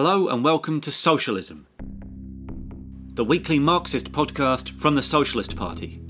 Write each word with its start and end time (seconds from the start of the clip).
Hello 0.00 0.28
and 0.28 0.44
welcome 0.44 0.80
to 0.82 0.92
Socialism, 0.92 1.66
the 3.14 3.24
weekly 3.24 3.58
Marxist 3.58 4.12
podcast 4.12 4.78
from 4.78 4.94
the 4.94 5.02
Socialist 5.02 5.56
Party. 5.56 6.00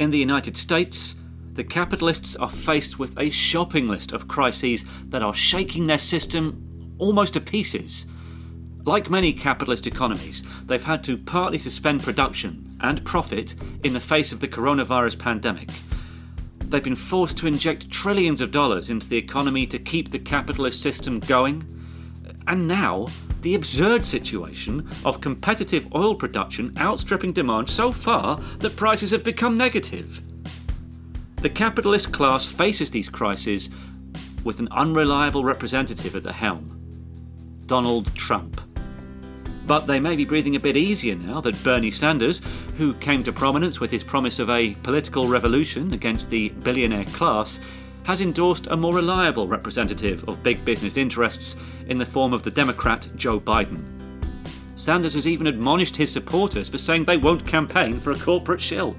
In 0.00 0.10
the 0.10 0.16
United 0.16 0.56
States, 0.56 1.14
the 1.52 1.62
capitalists 1.62 2.36
are 2.36 2.48
faced 2.48 2.98
with 2.98 3.18
a 3.18 3.28
shopping 3.28 3.86
list 3.86 4.12
of 4.12 4.28
crises 4.28 4.86
that 5.10 5.22
are 5.22 5.34
shaking 5.34 5.86
their 5.86 5.98
system 5.98 6.96
almost 6.96 7.34
to 7.34 7.40
pieces. 7.42 8.06
Like 8.86 9.10
many 9.10 9.34
capitalist 9.34 9.86
economies, 9.86 10.42
they've 10.64 10.82
had 10.82 11.04
to 11.04 11.18
partly 11.18 11.58
suspend 11.58 12.02
production 12.02 12.78
and 12.80 13.04
profit 13.04 13.54
in 13.82 13.92
the 13.92 14.00
face 14.00 14.32
of 14.32 14.40
the 14.40 14.48
coronavirus 14.48 15.18
pandemic. 15.18 15.68
They've 16.60 16.82
been 16.82 16.96
forced 16.96 17.36
to 17.36 17.46
inject 17.46 17.90
trillions 17.90 18.40
of 18.40 18.52
dollars 18.52 18.88
into 18.88 19.06
the 19.06 19.18
economy 19.18 19.66
to 19.66 19.78
keep 19.78 20.12
the 20.12 20.18
capitalist 20.18 20.80
system 20.80 21.20
going. 21.20 21.73
And 22.46 22.68
now, 22.68 23.06
the 23.40 23.54
absurd 23.54 24.04
situation 24.04 24.88
of 25.04 25.20
competitive 25.20 25.92
oil 25.94 26.14
production 26.14 26.72
outstripping 26.78 27.32
demand 27.32 27.68
so 27.68 27.92
far 27.92 28.36
that 28.58 28.76
prices 28.76 29.10
have 29.10 29.24
become 29.24 29.56
negative. 29.56 30.20
The 31.36 31.50
capitalist 31.50 32.12
class 32.12 32.46
faces 32.46 32.90
these 32.90 33.08
crises 33.08 33.68
with 34.44 34.60
an 34.60 34.68
unreliable 34.70 35.44
representative 35.44 36.16
at 36.16 36.22
the 36.22 36.32
helm 36.32 36.80
Donald 37.66 38.14
Trump. 38.14 38.60
But 39.66 39.86
they 39.86 39.98
may 39.98 40.16
be 40.16 40.26
breathing 40.26 40.56
a 40.56 40.60
bit 40.60 40.76
easier 40.76 41.14
now 41.14 41.40
that 41.40 41.62
Bernie 41.64 41.90
Sanders, 41.90 42.42
who 42.76 42.92
came 42.94 43.22
to 43.24 43.32
prominence 43.32 43.80
with 43.80 43.90
his 43.90 44.04
promise 44.04 44.38
of 44.38 44.50
a 44.50 44.74
political 44.82 45.26
revolution 45.26 45.94
against 45.94 46.28
the 46.28 46.50
billionaire 46.50 47.06
class, 47.06 47.60
has 48.04 48.20
endorsed 48.20 48.68
a 48.68 48.76
more 48.76 48.94
reliable 48.94 49.48
representative 49.48 50.26
of 50.28 50.42
big 50.42 50.64
business 50.64 50.96
interests 50.96 51.56
in 51.88 51.98
the 51.98 52.06
form 52.06 52.32
of 52.32 52.42
the 52.42 52.50
Democrat 52.50 53.08
Joe 53.16 53.40
Biden. 53.40 53.82
Sanders 54.76 55.14
has 55.14 55.26
even 55.26 55.46
admonished 55.46 55.96
his 55.96 56.12
supporters 56.12 56.68
for 56.68 56.78
saying 56.78 57.04
they 57.04 57.16
won't 57.16 57.46
campaign 57.46 57.98
for 57.98 58.12
a 58.12 58.18
corporate 58.18 58.60
shill. 58.60 58.96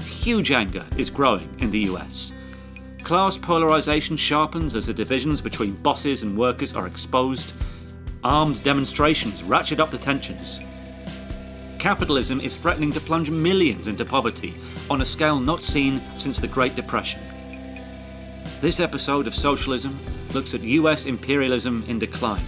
Huge 0.00 0.52
anger 0.52 0.84
is 0.96 1.10
growing 1.10 1.54
in 1.58 1.70
the 1.70 1.80
US. 1.90 2.32
Class 3.02 3.36
polarisation 3.36 4.16
sharpens 4.16 4.74
as 4.74 4.86
the 4.86 4.94
divisions 4.94 5.40
between 5.40 5.74
bosses 5.74 6.22
and 6.22 6.36
workers 6.36 6.74
are 6.74 6.86
exposed 6.86 7.52
Armed 8.24 8.62
demonstrations 8.62 9.42
ratchet 9.42 9.80
up 9.80 9.90
the 9.90 9.98
tensions. 9.98 10.58
Capitalism 11.78 12.40
is 12.40 12.56
threatening 12.56 12.90
to 12.92 13.00
plunge 13.00 13.30
millions 13.30 13.86
into 13.86 14.02
poverty 14.02 14.54
on 14.88 15.02
a 15.02 15.04
scale 15.04 15.38
not 15.38 15.62
seen 15.62 16.02
since 16.16 16.38
the 16.38 16.48
Great 16.48 16.74
Depression. 16.74 17.20
This 18.60 18.80
episode 18.80 19.26
of 19.26 19.34
Socialism 19.34 19.98
looks 20.32 20.54
at 20.54 20.62
US 20.62 21.06
imperialism 21.06 21.84
in 21.86 21.98
decline. 21.98 22.42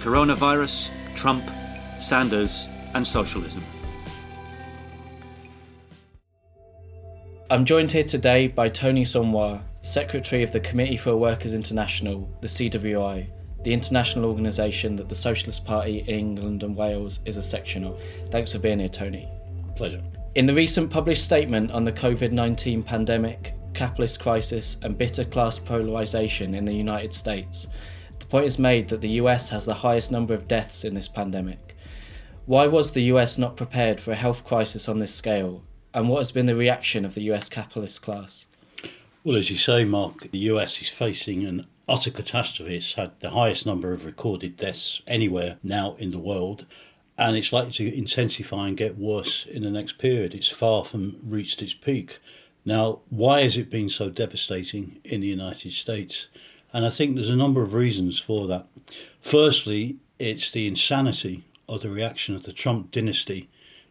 Coronavirus, 0.00 0.90
Trump, 1.14 1.50
Sanders, 2.00 2.66
and 2.94 3.06
socialism. 3.06 3.64
I'm 7.50 7.64
joined 7.64 7.90
here 7.90 8.04
today 8.04 8.46
by 8.48 8.68
Tony 8.68 9.04
Saunois, 9.04 9.60
Secretary 9.80 10.42
of 10.42 10.52
the 10.52 10.60
Committee 10.60 10.96
for 10.96 11.16
Workers 11.16 11.52
International, 11.52 12.30
the 12.40 12.46
CWI, 12.46 13.26
the 13.64 13.72
international 13.72 14.26
organisation 14.26 14.96
that 14.96 15.08
the 15.08 15.14
Socialist 15.14 15.64
Party 15.64 16.00
in 16.00 16.06
England 16.08 16.62
and 16.62 16.76
Wales 16.76 17.20
is 17.26 17.36
a 17.36 17.42
section 17.42 17.84
of. 17.84 18.00
Thanks 18.30 18.52
for 18.52 18.58
being 18.58 18.78
here, 18.78 18.88
Tony. 18.88 19.28
Pleasure. 19.76 20.02
In 20.34 20.46
the 20.46 20.54
recent 20.54 20.90
published 20.90 21.24
statement 21.24 21.70
on 21.72 21.84
the 21.84 21.92
COVID 21.92 22.32
19 22.32 22.82
pandemic, 22.82 23.54
capitalist 23.74 24.20
crisis, 24.20 24.78
and 24.82 24.98
bitter 24.98 25.24
class 25.24 25.58
polarisation 25.58 26.54
in 26.54 26.64
the 26.64 26.74
United 26.74 27.12
States, 27.12 27.66
the 28.18 28.26
point 28.26 28.46
is 28.46 28.58
made 28.58 28.88
that 28.88 29.00
the 29.00 29.20
US 29.20 29.50
has 29.50 29.64
the 29.64 29.74
highest 29.74 30.10
number 30.10 30.34
of 30.34 30.48
deaths 30.48 30.84
in 30.84 30.94
this 30.94 31.08
pandemic. 31.08 31.76
Why 32.46 32.66
was 32.66 32.92
the 32.92 33.04
US 33.04 33.38
not 33.38 33.56
prepared 33.56 34.00
for 34.00 34.12
a 34.12 34.16
health 34.16 34.44
crisis 34.44 34.88
on 34.88 34.98
this 34.98 35.14
scale? 35.14 35.62
And 35.94 36.08
what 36.08 36.18
has 36.18 36.32
been 36.32 36.46
the 36.46 36.56
reaction 36.56 37.04
of 37.04 37.14
the 37.14 37.22
US 37.32 37.48
capitalist 37.48 38.02
class? 38.02 38.46
Well, 39.24 39.36
as 39.36 39.50
you 39.50 39.56
say, 39.56 39.84
Mark, 39.84 40.30
the 40.30 40.38
US 40.38 40.80
is 40.82 40.88
facing 40.88 41.44
an 41.44 41.66
utter 41.88 42.10
catastrophe. 42.10 42.76
It's 42.76 42.94
had 42.94 43.12
the 43.20 43.30
highest 43.30 43.66
number 43.66 43.92
of 43.92 44.04
recorded 44.04 44.56
deaths 44.56 45.02
anywhere 45.06 45.58
now 45.62 45.94
in 45.98 46.10
the 46.10 46.18
world, 46.18 46.66
and 47.18 47.36
it's 47.36 47.52
likely 47.52 47.72
to 47.72 47.96
intensify 47.96 48.68
and 48.68 48.76
get 48.76 48.98
worse 48.98 49.46
in 49.46 49.62
the 49.62 49.70
next 49.70 49.98
period. 49.98 50.34
It's 50.34 50.48
far 50.48 50.84
from 50.84 51.16
reached 51.22 51.62
its 51.62 51.74
peak. 51.74 52.18
Now, 52.64 53.00
why 53.10 53.42
has 53.42 53.56
it 53.56 53.70
been 53.70 53.88
so 53.88 54.08
devastating 54.08 55.00
in 55.04 55.20
the 55.20 55.26
United 55.26 55.72
States? 55.72 56.28
And 56.72 56.86
I 56.86 56.90
think 56.90 57.14
there's 57.14 57.28
a 57.28 57.36
number 57.36 57.62
of 57.62 57.74
reasons 57.74 58.18
for 58.18 58.46
that. 58.46 58.66
Firstly, 59.20 59.96
it's 60.18 60.50
the 60.50 60.66
insanity 60.66 61.44
of 61.68 61.82
the 61.82 61.90
reaction 61.90 62.34
of 62.34 62.44
the 62.44 62.52
Trump 62.52 62.92
dynasty, 62.92 63.48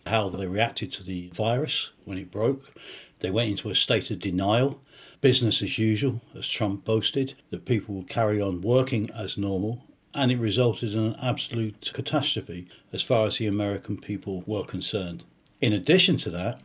how 0.08 0.30
they 0.30 0.48
reacted 0.48 0.92
to 0.94 1.04
the 1.04 1.30
virus 1.34 1.92
when 2.06 2.18
it 2.18 2.32
broke. 2.32 2.74
They 3.20 3.30
went 3.30 3.52
into 3.52 3.70
a 3.70 3.76
state 3.76 4.10
of 4.10 4.20
denial 4.20 4.80
business 5.20 5.62
as 5.62 5.78
usual, 5.78 6.22
as 6.36 6.48
Trump 6.48 6.84
boasted, 6.84 7.36
that 7.52 7.66
people 7.66 7.96
would 7.96 8.10
carry 8.10 8.42
on 8.42 8.62
working 8.62 9.10
as 9.12 9.38
normal, 9.38 9.84
and 10.14 10.32
it 10.32 10.40
resulted 10.40 10.94
in 10.94 11.00
an 11.00 11.16
absolute 11.22 11.92
catastrophe 11.94 12.68
as 12.92 13.02
far 13.02 13.28
as 13.28 13.38
the 13.38 13.48
American 13.48 13.98
people 13.98 14.44
were 14.48 14.64
concerned. 14.64 15.24
In 15.62 15.74
addition 15.74 16.18
to 16.18 16.30
that, 16.32 16.60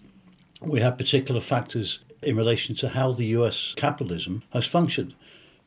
we 0.69 0.81
have 0.81 0.99
particular 0.99 1.41
factors 1.41 2.01
in 2.23 2.37
relation 2.37 2.75
to 2.77 2.91
how 2.91 3.13
the 3.13 3.27
US 3.27 3.75
capitalism 3.77 4.43
has 4.51 4.67
functioned. 4.67 5.15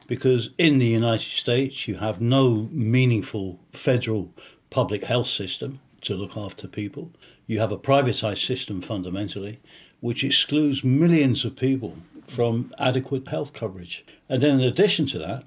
Because 0.07 0.49
in 0.57 0.79
the 0.79 0.87
United 0.87 1.31
States, 1.31 1.87
you 1.87 1.95
have 1.95 2.19
no 2.19 2.67
meaningful 2.71 3.59
federal 3.71 4.33
public 4.69 5.03
health 5.03 5.27
system 5.27 5.79
to 6.01 6.15
look 6.15 6.35
after 6.35 6.67
people. 6.67 7.11
You 7.45 7.59
have 7.59 7.71
a 7.71 7.77
privatized 7.77 8.45
system 8.45 8.81
fundamentally, 8.81 9.59
which 9.99 10.23
excludes 10.23 10.83
millions 10.83 11.45
of 11.45 11.55
people 11.55 11.97
from 12.23 12.73
adequate 12.79 13.27
health 13.27 13.53
coverage. 13.53 14.05
And 14.27 14.41
then, 14.41 14.59
in 14.59 14.67
addition 14.67 15.05
to 15.07 15.19
that, 15.19 15.43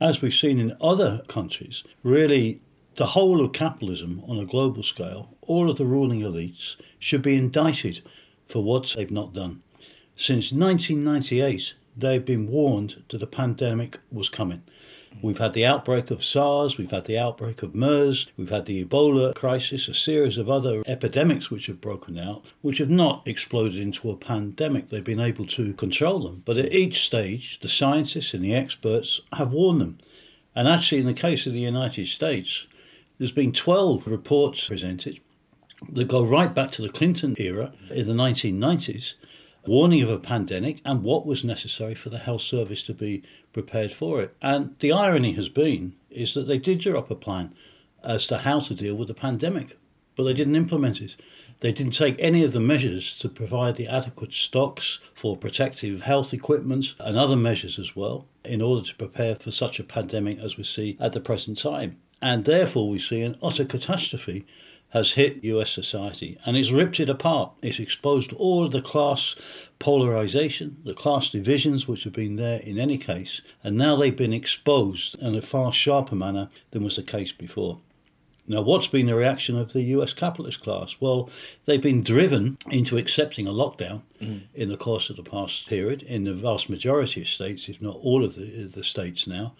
as 0.00 0.22
we've 0.22 0.34
seen 0.34 0.58
in 0.58 0.76
other 0.80 1.22
countries, 1.28 1.84
really 2.02 2.60
the 2.96 3.06
whole 3.06 3.44
of 3.44 3.52
capitalism 3.52 4.22
on 4.26 4.38
a 4.38 4.46
global 4.46 4.82
scale, 4.82 5.36
all 5.42 5.70
of 5.70 5.76
the 5.76 5.86
ruling 5.86 6.20
elites 6.20 6.76
should 6.98 7.22
be 7.22 7.36
indicted 7.36 8.02
for 8.50 8.62
what 8.62 8.94
they've 8.96 9.10
not 9.10 9.32
done. 9.32 9.62
Since 10.16 10.52
1998, 10.52 11.74
they've 11.96 12.24
been 12.24 12.48
warned 12.48 13.02
that 13.08 13.22
a 13.22 13.26
pandemic 13.26 13.98
was 14.10 14.28
coming. 14.28 14.62
We've 15.22 15.38
had 15.38 15.54
the 15.54 15.66
outbreak 15.66 16.10
of 16.10 16.24
SARS, 16.24 16.78
we've 16.78 16.92
had 16.92 17.04
the 17.04 17.18
outbreak 17.18 17.62
of 17.62 17.74
MERS, 17.74 18.28
we've 18.36 18.50
had 18.50 18.66
the 18.66 18.84
Ebola 18.84 19.34
crisis, 19.34 19.88
a 19.88 19.94
series 19.94 20.38
of 20.38 20.48
other 20.48 20.82
epidemics 20.86 21.50
which 21.50 21.66
have 21.66 21.80
broken 21.80 22.16
out, 22.16 22.44
which 22.62 22.78
have 22.78 22.90
not 22.90 23.26
exploded 23.26 23.80
into 23.80 24.10
a 24.10 24.16
pandemic. 24.16 24.88
They've 24.88 25.02
been 25.02 25.20
able 25.20 25.46
to 25.48 25.74
control 25.74 26.20
them. 26.20 26.42
But 26.46 26.58
at 26.58 26.72
each 26.72 27.02
stage, 27.04 27.58
the 27.60 27.68
scientists 27.68 28.34
and 28.34 28.44
the 28.44 28.54
experts 28.54 29.20
have 29.32 29.52
warned 29.52 29.80
them. 29.80 29.98
And 30.54 30.68
actually, 30.68 31.00
in 31.00 31.06
the 31.06 31.14
case 31.14 31.44
of 31.44 31.52
the 31.52 31.60
United 31.60 32.06
States, 32.06 32.66
there's 33.18 33.32
been 33.32 33.52
12 33.52 34.06
reports 34.06 34.68
presented 34.68 35.20
that 35.88 36.08
go 36.08 36.24
right 36.24 36.54
back 36.54 36.70
to 36.72 36.82
the 36.82 36.88
Clinton 36.88 37.34
era 37.38 37.72
in 37.90 38.06
the 38.06 38.14
1990s 38.14 39.14
warning 39.66 40.02
of 40.02 40.10
a 40.10 40.18
pandemic 40.18 40.80
and 40.84 41.02
what 41.02 41.26
was 41.26 41.44
necessary 41.44 41.94
for 41.94 42.08
the 42.08 42.18
health 42.18 42.42
service 42.42 42.82
to 42.82 42.94
be 42.94 43.22
prepared 43.52 43.92
for 43.92 44.20
it. 44.20 44.34
And 44.40 44.74
the 44.80 44.92
irony 44.92 45.32
has 45.32 45.48
been 45.48 45.94
is 46.10 46.34
that 46.34 46.46
they 46.46 46.58
did 46.58 46.80
draw 46.80 46.98
up 46.98 47.10
a 47.10 47.14
plan 47.14 47.54
as 48.02 48.26
to 48.28 48.38
how 48.38 48.60
to 48.60 48.74
deal 48.74 48.94
with 48.94 49.08
the 49.08 49.14
pandemic, 49.14 49.78
but 50.16 50.24
they 50.24 50.32
didn't 50.32 50.56
implement 50.56 51.00
it. 51.00 51.16
They 51.60 51.72
didn't 51.72 51.92
take 51.92 52.16
any 52.18 52.42
of 52.42 52.52
the 52.52 52.60
measures 52.60 53.14
to 53.18 53.28
provide 53.28 53.76
the 53.76 53.86
adequate 53.86 54.32
stocks 54.32 54.98
for 55.14 55.36
protective 55.36 56.02
health 56.02 56.32
equipment 56.32 56.94
and 56.98 57.18
other 57.18 57.36
measures 57.36 57.78
as 57.78 57.94
well 57.94 58.26
in 58.42 58.62
order 58.62 58.82
to 58.86 58.94
prepare 58.94 59.34
for 59.34 59.50
such 59.50 59.78
a 59.78 59.84
pandemic 59.84 60.38
as 60.38 60.56
we 60.56 60.64
see 60.64 60.96
at 60.98 61.12
the 61.12 61.20
present 61.20 61.58
time. 61.58 61.98
And 62.22 62.46
therefore, 62.46 62.88
we 62.88 62.98
see 62.98 63.20
an 63.20 63.36
utter 63.42 63.66
catastrophe 63.66 64.46
has 64.90 65.12
hit 65.12 65.44
US 65.44 65.70
society 65.70 66.38
and 66.44 66.56
it's 66.56 66.70
ripped 66.70 67.00
it 67.00 67.08
apart. 67.08 67.52
It's 67.62 67.78
exposed 67.78 68.32
all 68.34 68.68
the 68.68 68.82
class 68.82 69.34
polarization, 69.78 70.76
the 70.84 70.94
class 70.94 71.30
divisions 71.30 71.88
which 71.88 72.04
have 72.04 72.12
been 72.12 72.36
there 72.36 72.60
in 72.60 72.78
any 72.78 72.98
case, 72.98 73.40
and 73.64 73.76
now 73.76 73.96
they've 73.96 74.16
been 74.16 74.32
exposed 74.32 75.16
in 75.16 75.34
a 75.34 75.42
far 75.42 75.72
sharper 75.72 76.14
manner 76.14 76.50
than 76.70 76.84
was 76.84 76.96
the 76.96 77.02
case 77.02 77.32
before. 77.32 77.78
Now, 78.50 78.62
what's 78.62 78.88
been 78.88 79.06
the 79.06 79.14
reaction 79.14 79.56
of 79.56 79.72
the 79.72 79.82
US 79.82 80.12
capitalist 80.12 80.60
class? 80.60 80.96
Well, 80.98 81.30
they've 81.66 81.80
been 81.80 82.02
driven 82.02 82.58
into 82.68 82.96
accepting 82.96 83.46
a 83.46 83.52
lockdown 83.52 84.02
mm. 84.20 84.42
in 84.54 84.68
the 84.68 84.76
course 84.76 85.08
of 85.08 85.16
the 85.16 85.22
past 85.22 85.68
period 85.68 86.02
in 86.02 86.24
the 86.24 86.34
vast 86.34 86.68
majority 86.68 87.22
of 87.22 87.28
states, 87.28 87.68
if 87.68 87.80
not 87.80 87.94
all 88.02 88.24
of 88.24 88.34
the, 88.34 88.64
the 88.64 88.82
states 88.82 89.28
now. 89.28 89.54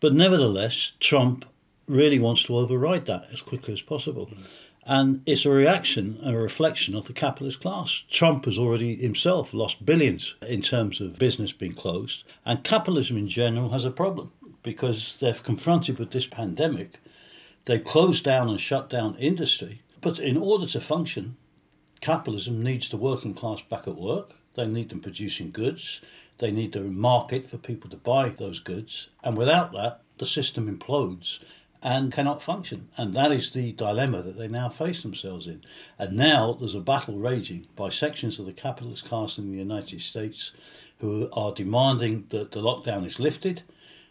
But 0.00 0.12
nevertheless, 0.12 0.90
Trump 0.98 1.44
really 1.86 2.18
wants 2.18 2.42
to 2.44 2.56
override 2.56 3.06
that 3.06 3.28
as 3.32 3.40
quickly 3.42 3.74
as 3.74 3.82
possible. 3.82 4.26
Mm. 4.26 4.42
And 4.84 5.22
it's 5.26 5.44
a 5.44 5.50
reaction, 5.50 6.18
and 6.22 6.34
a 6.34 6.38
reflection 6.38 6.94
of 6.96 7.04
the 7.04 7.12
capitalist 7.12 7.60
class. 7.60 8.02
Trump 8.10 8.46
has 8.46 8.58
already 8.58 8.96
himself 8.96 9.54
lost 9.54 9.86
billions 9.86 10.34
in 10.42 10.60
terms 10.60 11.00
of 11.00 11.18
business 11.18 11.52
being 11.52 11.74
closed, 11.74 12.24
and 12.44 12.64
capitalism 12.64 13.16
in 13.16 13.28
general 13.28 13.70
has 13.70 13.84
a 13.84 13.90
problem 13.90 14.32
because 14.62 15.16
they're 15.20 15.34
confronted 15.34 15.98
with 15.98 16.10
this 16.10 16.26
pandemic. 16.26 16.98
They've 17.64 17.84
closed 17.84 18.24
down 18.24 18.48
and 18.48 18.60
shut 18.60 18.90
down 18.90 19.16
industry. 19.16 19.82
But 20.00 20.18
in 20.18 20.36
order 20.36 20.66
to 20.66 20.80
function, 20.80 21.36
capitalism 22.00 22.62
needs 22.62 22.88
the 22.88 22.96
working 22.96 23.34
class 23.34 23.60
back 23.62 23.86
at 23.86 23.96
work. 23.96 24.34
They 24.54 24.66
need 24.66 24.88
them 24.88 25.00
producing 25.00 25.52
goods. 25.52 26.00
They 26.38 26.50
need 26.50 26.72
the 26.72 26.80
market 26.80 27.46
for 27.46 27.56
people 27.56 27.88
to 27.90 27.96
buy 27.96 28.30
those 28.30 28.58
goods. 28.58 29.08
And 29.22 29.36
without 29.36 29.72
that, 29.72 30.00
the 30.18 30.26
system 30.26 30.66
implodes 30.76 31.38
and 31.82 32.12
cannot 32.12 32.42
function. 32.42 32.88
And 32.96 33.12
that 33.14 33.32
is 33.32 33.50
the 33.50 33.72
dilemma 33.72 34.22
that 34.22 34.38
they 34.38 34.48
now 34.48 34.68
face 34.68 35.02
themselves 35.02 35.46
in. 35.46 35.62
And 35.98 36.16
now 36.16 36.52
there's 36.52 36.74
a 36.74 36.80
battle 36.80 37.18
raging 37.18 37.66
by 37.74 37.88
sections 37.88 38.38
of 38.38 38.46
the 38.46 38.52
capitalist 38.52 39.04
class 39.04 39.36
in 39.36 39.50
the 39.50 39.58
United 39.58 40.00
States 40.00 40.52
who 41.00 41.28
are 41.32 41.52
demanding 41.52 42.26
that 42.30 42.52
the 42.52 42.60
lockdown 42.60 43.04
is 43.04 43.18
lifted, 43.18 43.62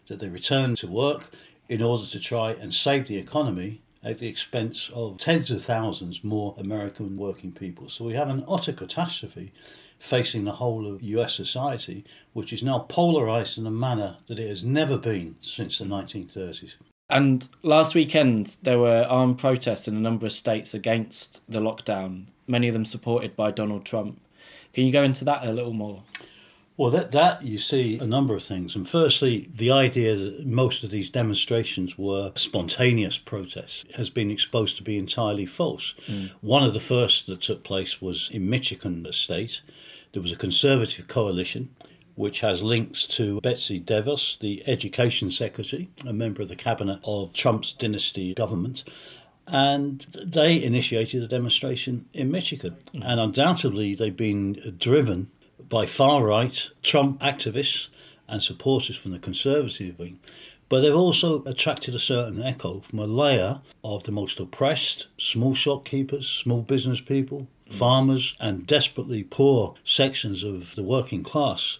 that 0.08 0.18
they 0.18 0.28
return 0.28 0.74
to 0.76 0.86
work 0.86 1.30
in 1.68 1.80
order 1.80 2.04
to 2.04 2.20
try 2.20 2.52
and 2.52 2.74
save 2.74 3.06
the 3.06 3.16
economy 3.16 3.80
at 4.04 4.18
the 4.18 4.28
expense 4.28 4.90
of 4.94 5.18
tens 5.18 5.50
of 5.50 5.64
thousands 5.64 6.22
more 6.22 6.54
American 6.58 7.14
working 7.14 7.52
people. 7.52 7.88
So 7.88 8.04
we 8.04 8.14
have 8.14 8.28
an 8.28 8.44
utter 8.48 8.72
catastrophe 8.72 9.52
facing 9.98 10.44
the 10.44 10.52
whole 10.52 10.92
of 10.92 11.02
US 11.02 11.34
society, 11.34 12.04
which 12.32 12.52
is 12.52 12.62
now 12.62 12.80
polarized 12.80 13.56
in 13.56 13.66
a 13.66 13.70
manner 13.70 14.16
that 14.26 14.40
it 14.40 14.48
has 14.48 14.64
never 14.64 14.98
been 14.98 15.36
since 15.40 15.78
the 15.78 15.84
1930s. 15.84 16.72
And 17.12 17.46
last 17.62 17.94
weekend, 17.94 18.56
there 18.62 18.78
were 18.78 19.04
armed 19.04 19.38
protests 19.38 19.86
in 19.86 19.94
a 19.94 20.00
number 20.00 20.24
of 20.24 20.32
states 20.32 20.72
against 20.72 21.42
the 21.46 21.60
lockdown, 21.60 22.28
many 22.46 22.68
of 22.68 22.72
them 22.72 22.86
supported 22.86 23.36
by 23.36 23.50
Donald 23.50 23.84
Trump. 23.84 24.18
Can 24.72 24.86
you 24.86 24.92
go 24.92 25.02
into 25.02 25.22
that 25.26 25.44
a 25.44 25.52
little 25.52 25.74
more? 25.74 26.04
Well, 26.78 26.90
that, 26.90 27.12
that 27.12 27.42
you 27.42 27.58
see 27.58 27.98
a 27.98 28.06
number 28.06 28.34
of 28.34 28.42
things. 28.42 28.74
And 28.74 28.88
firstly, 28.88 29.50
the 29.54 29.70
idea 29.70 30.16
that 30.16 30.46
most 30.46 30.84
of 30.84 30.90
these 30.90 31.10
demonstrations 31.10 31.98
were 31.98 32.32
spontaneous 32.34 33.18
protests 33.18 33.84
has 33.94 34.08
been 34.08 34.30
exposed 34.30 34.78
to 34.78 34.82
be 34.82 34.96
entirely 34.96 35.44
false. 35.44 35.94
Mm. 36.08 36.30
One 36.40 36.62
of 36.62 36.72
the 36.72 36.80
first 36.80 37.26
that 37.26 37.42
took 37.42 37.62
place 37.62 38.00
was 38.00 38.30
in 38.32 38.48
Michigan 38.48 39.02
the 39.02 39.12
State. 39.12 39.60
There 40.14 40.22
was 40.22 40.32
a 40.32 40.36
conservative 40.36 41.08
coalition 41.08 41.74
which 42.14 42.40
has 42.40 42.62
links 42.62 43.06
to 43.06 43.40
Betsy 43.40 43.80
DeVos, 43.80 44.38
the 44.38 44.62
education 44.66 45.30
secretary, 45.30 45.90
a 46.06 46.12
member 46.12 46.42
of 46.42 46.48
the 46.48 46.56
cabinet 46.56 47.00
of 47.04 47.32
Trump's 47.32 47.72
dynasty 47.72 48.34
government. 48.34 48.84
And 49.46 50.06
they 50.14 50.62
initiated 50.62 51.22
a 51.22 51.28
demonstration 51.28 52.06
in 52.12 52.30
Michigan. 52.30 52.76
Mm. 52.94 53.02
And 53.04 53.20
undoubtedly, 53.20 53.94
they've 53.94 54.16
been 54.16 54.76
driven 54.78 55.30
by 55.68 55.86
far 55.86 56.24
right 56.24 56.68
Trump 56.82 57.20
activists 57.20 57.88
and 58.28 58.42
supporters 58.42 58.96
from 58.96 59.12
the 59.12 59.18
conservative 59.18 59.98
wing. 59.98 60.20
But 60.68 60.80
they've 60.80 60.94
also 60.94 61.44
attracted 61.44 61.94
a 61.94 61.98
certain 61.98 62.42
echo 62.42 62.80
from 62.80 62.98
a 62.98 63.06
layer 63.06 63.60
of 63.84 64.04
the 64.04 64.12
most 64.12 64.40
oppressed 64.40 65.06
small 65.18 65.54
shopkeepers, 65.54 66.26
small 66.26 66.62
business 66.62 67.00
people, 67.00 67.46
farmers, 67.68 68.34
and 68.40 68.66
desperately 68.66 69.22
poor 69.22 69.74
sections 69.84 70.42
of 70.42 70.74
the 70.74 70.82
working 70.82 71.22
class 71.22 71.78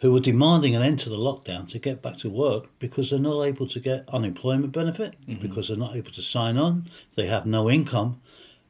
who 0.00 0.14
are 0.14 0.20
demanding 0.20 0.74
an 0.74 0.82
end 0.82 1.00
to 1.00 1.08
the 1.08 1.16
lockdown 1.16 1.68
to 1.70 1.78
get 1.78 2.02
back 2.02 2.18
to 2.18 2.28
work 2.28 2.66
because 2.78 3.10
they're 3.10 3.18
not 3.18 3.42
able 3.42 3.66
to 3.66 3.80
get 3.80 4.08
unemployment 4.10 4.72
benefit, 4.72 5.14
mm-hmm. 5.26 5.40
because 5.40 5.68
they're 5.68 5.76
not 5.76 5.96
able 5.96 6.12
to 6.12 6.22
sign 6.22 6.58
on, 6.58 6.88
they 7.14 7.26
have 7.26 7.46
no 7.46 7.70
income, 7.70 8.20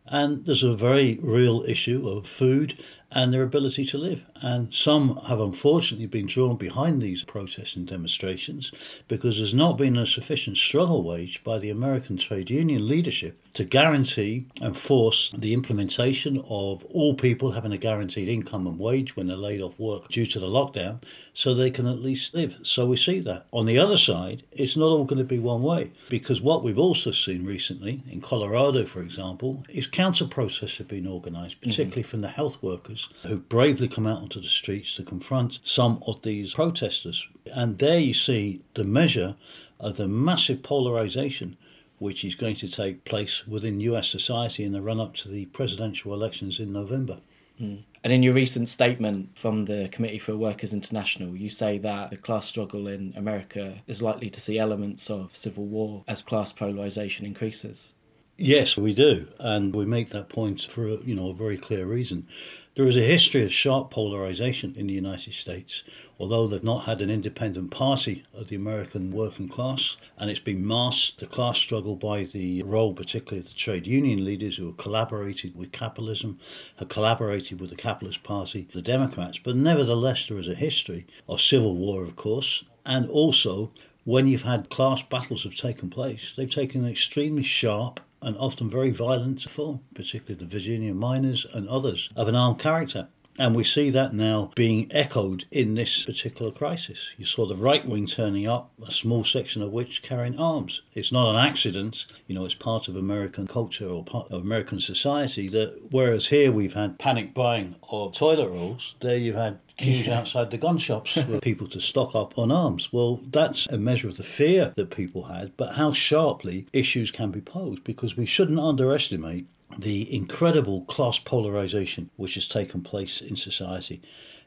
and 0.06 0.46
there's 0.46 0.62
a 0.62 0.74
very 0.74 1.18
real 1.22 1.64
issue 1.66 2.08
of 2.08 2.28
food 2.28 2.82
and 3.10 3.32
their 3.32 3.42
ability 3.42 3.86
to 3.86 3.98
live. 3.98 4.24
And 4.36 4.72
some 4.74 5.16
have 5.28 5.40
unfortunately 5.40 6.06
been 6.06 6.26
drawn 6.26 6.56
behind 6.56 7.00
these 7.00 7.22
protests 7.24 7.76
and 7.76 7.86
demonstrations 7.86 8.72
because 9.08 9.36
there's 9.36 9.54
not 9.54 9.78
been 9.78 9.96
a 9.96 10.06
sufficient 10.06 10.56
struggle 10.56 11.02
waged 11.02 11.44
by 11.44 11.58
the 11.58 11.70
American 11.70 12.16
trade 12.16 12.50
union 12.50 12.86
leadership 12.86 13.40
to 13.54 13.64
guarantee 13.64 14.46
and 14.60 14.76
force 14.76 15.32
the 15.36 15.54
implementation 15.54 16.44
of 16.48 16.84
all 16.84 17.14
people 17.14 17.52
having 17.52 17.72
a 17.72 17.78
guaranteed 17.78 18.28
income 18.28 18.66
and 18.66 18.78
wage 18.78 19.16
when 19.16 19.28
they're 19.28 19.36
laid 19.36 19.62
off 19.62 19.78
work 19.78 20.08
due 20.08 20.26
to 20.26 20.38
the 20.38 20.46
lockdown 20.46 21.02
so 21.32 21.54
they 21.54 21.70
can 21.70 21.86
at 21.86 21.98
least 21.98 22.34
live. 22.34 22.56
So 22.62 22.84
we 22.86 22.98
see 22.98 23.20
that. 23.20 23.46
On 23.52 23.64
the 23.64 23.78
other 23.78 23.96
side, 23.96 24.42
it's 24.52 24.76
not 24.76 24.88
all 24.88 25.04
going 25.04 25.18
to 25.18 25.24
be 25.24 25.38
one 25.38 25.62
way 25.62 25.92
because 26.10 26.42
what 26.42 26.62
we've 26.62 26.78
also 26.78 27.12
seen 27.12 27.46
recently 27.46 28.02
in 28.10 28.20
Colorado, 28.20 28.84
for 28.84 29.00
example, 29.00 29.64
is 29.70 29.86
counter 29.86 30.26
protests 30.26 30.76
have 30.76 30.88
been 30.88 31.06
organized, 31.06 31.56
mm-hmm. 31.56 31.70
particularly 31.70 32.02
mm-hmm. 32.02 32.10
from 32.10 32.20
the 32.20 32.28
health 32.28 32.62
workers 32.62 32.95
who 33.22 33.36
bravely 33.36 33.88
come 33.88 34.06
out 34.06 34.20
onto 34.20 34.40
the 34.40 34.48
streets 34.48 34.96
to 34.96 35.02
confront 35.02 35.58
some 35.64 36.02
of 36.06 36.22
these 36.22 36.54
protesters. 36.54 37.26
And 37.54 37.78
there 37.78 37.98
you 37.98 38.14
see 38.14 38.62
the 38.74 38.84
measure 38.84 39.36
of 39.78 39.96
the 39.96 40.08
massive 40.08 40.62
polarization 40.62 41.56
which 41.98 42.24
is 42.24 42.34
going 42.34 42.56
to 42.56 42.68
take 42.68 43.04
place 43.04 43.46
within 43.46 43.80
US 43.80 44.08
society 44.08 44.64
in 44.64 44.72
the 44.72 44.82
run 44.82 45.00
up 45.00 45.14
to 45.16 45.28
the 45.28 45.46
presidential 45.46 46.12
elections 46.12 46.60
in 46.60 46.72
November. 46.72 47.20
Mm. 47.60 47.84
And 48.04 48.12
in 48.12 48.22
your 48.22 48.34
recent 48.34 48.68
statement 48.68 49.36
from 49.36 49.64
the 49.64 49.88
Committee 49.90 50.18
for 50.18 50.36
Workers 50.36 50.72
International, 50.72 51.34
you 51.34 51.48
say 51.48 51.78
that 51.78 52.10
the 52.10 52.16
class 52.16 52.46
struggle 52.46 52.86
in 52.86 53.14
America 53.16 53.78
is 53.86 54.02
likely 54.02 54.30
to 54.30 54.40
see 54.40 54.58
elements 54.58 55.10
of 55.10 55.34
civil 55.34 55.64
war 55.64 56.04
as 56.06 56.20
class 56.20 56.52
polarization 56.52 57.24
increases. 57.24 57.94
Yes, 58.38 58.76
we 58.76 58.92
do, 58.92 59.28
and 59.38 59.74
we 59.74 59.86
make 59.86 60.10
that 60.10 60.28
point 60.28 60.62
for 60.62 60.86
you 60.86 61.14
know 61.14 61.30
a 61.30 61.34
very 61.34 61.56
clear 61.56 61.86
reason. 61.86 62.28
There 62.76 62.86
is 62.86 62.98
a 62.98 63.00
history 63.00 63.42
of 63.42 63.54
sharp 63.54 63.90
polarization 63.90 64.74
in 64.76 64.86
the 64.86 64.92
United 64.92 65.32
States, 65.32 65.82
although 66.20 66.46
they've 66.46 66.62
not 66.62 66.84
had 66.84 67.00
an 67.00 67.08
independent 67.08 67.70
party 67.70 68.24
of 68.34 68.48
the 68.48 68.56
American 68.56 69.12
working 69.12 69.48
class, 69.48 69.96
and 70.18 70.28
it's 70.28 70.40
been 70.40 70.66
masked, 70.66 71.18
the 71.18 71.26
class 71.26 71.56
struggle, 71.56 71.96
by 71.96 72.24
the 72.24 72.62
role, 72.64 72.92
particularly 72.92 73.38
of 73.38 73.48
the 73.48 73.54
trade 73.54 73.86
union 73.86 74.26
leaders 74.26 74.58
who 74.58 74.66
have 74.66 74.76
collaborated 74.76 75.56
with 75.56 75.72
capitalism, 75.72 76.38
have 76.76 76.90
collaborated 76.90 77.62
with 77.62 77.70
the 77.70 77.76
Capitalist 77.76 78.22
Party, 78.22 78.68
the 78.74 78.82
Democrats. 78.82 79.38
But 79.38 79.56
nevertheless, 79.56 80.26
there 80.26 80.38
is 80.38 80.46
a 80.46 80.54
history 80.54 81.06
of 81.26 81.40
civil 81.40 81.76
war, 81.76 82.02
of 82.02 82.14
course, 82.14 82.62
and 82.84 83.08
also 83.08 83.70
when 84.04 84.26
you've 84.26 84.42
had 84.42 84.68
class 84.68 85.02
battles 85.02 85.44
have 85.44 85.56
taken 85.56 85.88
place, 85.88 86.34
they've 86.36 86.50
taken 86.50 86.84
an 86.84 86.90
extremely 86.90 87.42
sharp 87.42 88.00
and 88.26 88.36
often 88.38 88.68
very 88.68 88.90
violent 88.90 89.40
form, 89.42 89.80
particularly 89.94 90.34
the 90.34 90.50
Virginia 90.50 90.92
miners 90.92 91.46
and 91.54 91.68
others 91.68 92.10
of 92.16 92.26
an 92.26 92.34
armed 92.34 92.58
character. 92.58 93.06
And 93.38 93.54
we 93.54 93.64
see 93.64 93.90
that 93.90 94.14
now 94.14 94.50
being 94.54 94.90
echoed 94.92 95.44
in 95.50 95.74
this 95.74 96.04
particular 96.04 96.50
crisis. 96.50 97.12
You 97.16 97.26
saw 97.26 97.46
the 97.46 97.56
right 97.56 97.86
wing 97.86 98.06
turning 98.06 98.46
up, 98.46 98.70
a 98.86 98.90
small 98.90 99.24
section 99.24 99.62
of 99.62 99.72
which 99.72 100.02
carrying 100.02 100.38
arms. 100.38 100.82
It's 100.94 101.12
not 101.12 101.30
an 101.30 101.46
accident, 101.46 102.06
you 102.26 102.34
know, 102.34 102.44
it's 102.44 102.54
part 102.54 102.88
of 102.88 102.96
American 102.96 103.46
culture 103.46 103.88
or 103.88 104.04
part 104.04 104.30
of 104.30 104.40
American 104.42 104.80
society 104.80 105.48
that 105.48 105.90
whereas 105.90 106.28
here 106.28 106.50
we've 106.50 106.74
had 106.74 106.98
panic 106.98 107.34
buying 107.34 107.76
of 107.90 108.14
toilet 108.14 108.48
rolls, 108.48 108.94
there 109.00 109.16
you've 109.16 109.36
had 109.36 109.58
queues 109.76 110.08
outside 110.08 110.50
the 110.50 110.58
gun 110.58 110.78
shops 110.78 111.12
for 111.12 111.40
people 111.40 111.66
to 111.68 111.80
stock 111.80 112.14
up 112.14 112.38
on 112.38 112.50
arms. 112.50 112.92
Well, 112.92 113.20
that's 113.30 113.66
a 113.68 113.78
measure 113.78 114.08
of 114.08 114.16
the 114.16 114.22
fear 114.22 114.72
that 114.76 114.90
people 114.90 115.24
had, 115.24 115.56
but 115.56 115.74
how 115.74 115.92
sharply 115.92 116.66
issues 116.72 117.10
can 117.10 117.30
be 117.30 117.40
posed 117.40 117.84
because 117.84 118.16
we 118.16 118.26
shouldn't 118.26 118.58
underestimate 118.58 119.46
the 119.78 120.14
incredible 120.14 120.82
class 120.82 121.18
polarization 121.18 122.10
which 122.16 122.34
has 122.34 122.48
taken 122.48 122.82
place 122.82 123.20
in 123.20 123.36
society. 123.36 124.00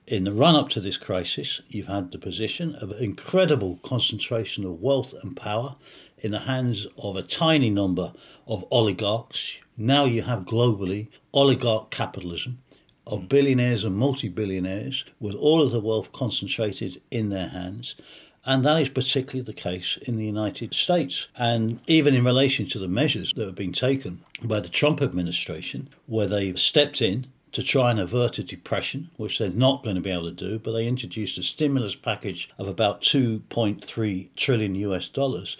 In 0.07 0.23
the 0.23 0.31
run 0.31 0.55
up 0.55 0.69
to 0.69 0.81
this 0.81 0.97
crisis, 0.97 1.61
you've 1.67 1.87
had 1.87 2.11
the 2.11 2.17
position 2.17 2.75
of 2.75 2.91
incredible 2.99 3.79
concentration 3.83 4.65
of 4.65 4.81
wealth 4.81 5.13
and 5.21 5.37
power 5.37 5.75
in 6.17 6.31
the 6.31 6.39
hands 6.39 6.87
of 6.97 7.15
a 7.15 7.21
tiny 7.21 7.69
number 7.69 8.13
of 8.47 8.65
oligarchs. 8.71 9.57
Now 9.77 10.05
you 10.05 10.23
have 10.23 10.45
globally 10.45 11.09
oligarch 11.31 11.91
capitalism 11.91 12.59
of 13.05 13.29
billionaires 13.29 13.83
and 13.83 13.95
multi 13.95 14.29
billionaires 14.29 15.05
with 15.19 15.35
all 15.35 15.61
of 15.61 15.71
the 15.71 15.79
wealth 15.79 16.11
concentrated 16.11 17.01
in 17.11 17.29
their 17.29 17.49
hands. 17.49 17.95
And 18.45 18.65
that 18.65 18.79
is 18.81 18.89
particularly 18.89 19.41
the 19.45 19.53
case 19.53 19.97
in 20.01 20.17
the 20.17 20.25
United 20.25 20.73
States. 20.73 21.27
And 21.35 21.81
even 21.85 22.15
in 22.15 22.23
relation 22.23 22.67
to 22.69 22.79
the 22.79 22.87
measures 22.87 23.33
that 23.33 23.45
have 23.45 23.55
been 23.55 23.73
taken 23.73 24.23
by 24.43 24.59
the 24.59 24.69
Trump 24.69 25.01
administration, 25.01 25.89
where 26.05 26.27
they've 26.27 26.59
stepped 26.59 27.01
in 27.01 27.27
to 27.51 27.63
try 27.63 27.89
and 27.91 27.99
avert 27.99 28.37
a 28.37 28.43
depression, 28.43 29.09
which 29.17 29.39
they're 29.39 29.49
not 29.49 29.83
going 29.83 29.95
to 29.95 30.01
be 30.01 30.11
able 30.11 30.29
to 30.29 30.31
do, 30.31 30.59
but 30.59 30.73
they 30.73 30.87
introduced 30.87 31.37
a 31.37 31.43
stimulus 31.43 31.95
package 31.95 32.49
of 32.57 32.67
about 32.67 33.01
2.3 33.01 34.29
trillion 34.35 34.75
US 34.75 35.09
dollars 35.09 35.57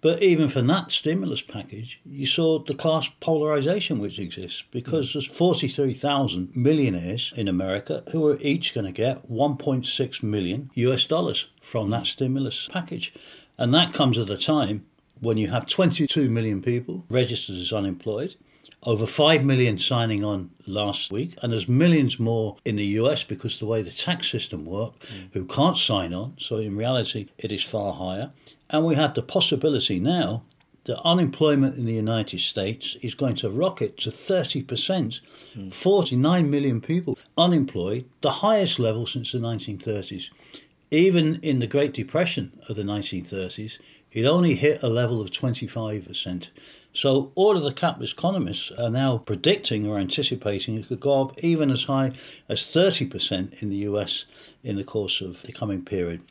but 0.00 0.22
even 0.22 0.48
from 0.48 0.66
that 0.68 0.92
stimulus 0.92 1.42
package, 1.42 2.00
you 2.06 2.26
saw 2.26 2.58
the 2.58 2.74
class 2.74 3.10
polarization 3.20 3.98
which 3.98 4.18
exists 4.18 4.64
because 4.70 5.10
mm. 5.10 5.12
there's 5.12 5.26
43,000 5.26 6.56
millionaires 6.56 7.32
in 7.36 7.48
America 7.48 8.02
who 8.10 8.26
are 8.28 8.38
each 8.40 8.74
going 8.74 8.86
to 8.86 8.92
get 8.92 9.30
1.6 9.30 10.22
million 10.22 10.70
US 10.74 11.04
dollars 11.04 11.48
from 11.60 11.90
that 11.90 12.06
stimulus 12.06 12.68
package. 12.72 13.12
And 13.58 13.74
that 13.74 13.92
comes 13.92 14.16
at 14.16 14.30
a 14.30 14.38
time 14.38 14.86
when 15.20 15.36
you 15.36 15.48
have 15.48 15.66
22 15.66 16.28
million 16.30 16.62
people 16.62 17.04
registered 17.08 17.56
as 17.56 17.72
unemployed, 17.72 18.36
over 18.82 19.06
5 19.06 19.44
million 19.44 19.78
signing 19.78 20.24
on 20.24 20.50
last 20.66 21.12
week, 21.12 21.36
and 21.42 21.52
there's 21.52 21.68
millions 21.68 22.18
more 22.18 22.56
in 22.64 22.76
the 22.76 22.84
US 22.84 23.24
because 23.24 23.58
the 23.58 23.66
way 23.66 23.82
the 23.82 23.90
tax 23.90 24.30
system 24.30 24.64
works 24.64 25.06
mm. 25.06 25.28
who 25.32 25.44
can't 25.44 25.76
sign 25.76 26.14
on. 26.14 26.34
So 26.38 26.56
in 26.56 26.76
reality, 26.76 27.28
it 27.38 27.52
is 27.52 27.62
far 27.62 27.92
higher 27.94 28.32
And 28.70 28.84
we 28.84 28.94
have 28.94 29.14
the 29.14 29.22
possibility 29.22 29.98
now 29.98 30.44
that 30.84 31.00
unemployment 31.02 31.76
in 31.76 31.84
the 31.84 31.92
United 31.92 32.40
States 32.40 32.96
is 33.02 33.14
going 33.14 33.34
to 33.36 33.50
rocket 33.50 33.98
to 33.98 34.10
30%. 34.10 35.20
Mm. 35.54 35.74
49 35.74 36.50
million 36.50 36.80
people 36.80 37.18
unemployed, 37.36 38.08
the 38.22 38.30
highest 38.30 38.78
level 38.78 39.06
since 39.06 39.32
the 39.32 39.38
1930s. 39.38 40.30
Even 40.90 41.38
in 41.42 41.58
the 41.58 41.66
Great 41.66 41.92
Depression 41.92 42.58
of 42.68 42.76
the 42.76 42.82
1930s, 42.82 43.78
it 44.12 44.24
only 44.24 44.54
hit 44.54 44.82
a 44.82 44.88
level 44.88 45.20
of 45.20 45.30
25%. 45.30 46.48
So 46.92 47.30
all 47.36 47.56
of 47.56 47.62
the 47.62 47.72
capitalist 47.72 48.14
economists 48.14 48.72
are 48.72 48.90
now 48.90 49.18
predicting 49.18 49.86
or 49.86 49.98
anticipating 49.98 50.74
it 50.74 50.88
could 50.88 51.00
go 51.00 51.22
up 51.22 51.38
even 51.38 51.70
as 51.70 51.84
high 51.84 52.12
as 52.48 52.62
30% 52.62 53.62
in 53.62 53.68
the 53.70 53.76
US 53.76 54.24
in 54.64 54.76
the 54.76 54.84
course 54.84 55.20
of 55.20 55.42
the 55.42 55.52
coming 55.52 55.84
period. 55.84 56.22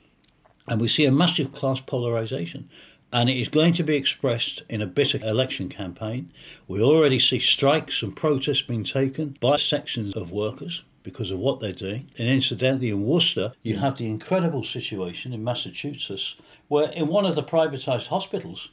And 0.68 0.82
we 0.82 0.88
see 0.88 1.06
a 1.06 1.12
massive 1.12 1.54
class 1.54 1.80
polarization. 1.80 2.70
And 3.12 3.30
it 3.30 3.38
is 3.38 3.48
going 3.48 3.74
to 3.74 3.84
be 3.84 3.96
expressed 3.96 4.62
in 4.70 4.82
a 4.82 4.86
bitter 4.86 5.18
election 5.24 5.68
campaign. 5.68 6.32
We 6.68 6.82
already 6.82 7.18
see 7.18 7.40
strikes 7.40 8.04
and 8.04 8.16
protests 8.16 8.62
being 8.62 8.84
taken 8.84 9.38
by 9.40 9.56
sections 9.56 10.16
of 10.16 10.32
workers 10.32 10.84
because 11.04 11.32
of 11.32 11.40
what 11.40 11.60
they're 11.60 11.74
doing. 11.74 12.12
And 12.18 12.28
incidentally, 12.28 12.90
in 12.90 13.06
Worcester, 13.06 13.54
you 13.64 13.78
have 13.78 13.98
the 13.98 14.06
incredible 14.06 14.64
situation 14.64 15.34
in 15.34 15.44
Massachusetts 15.44 16.36
where, 16.68 16.90
in 16.92 17.08
one 17.08 17.26
of 17.26 17.36
the 17.36 17.44
privatized 17.44 18.08
hospitals, 18.08 18.70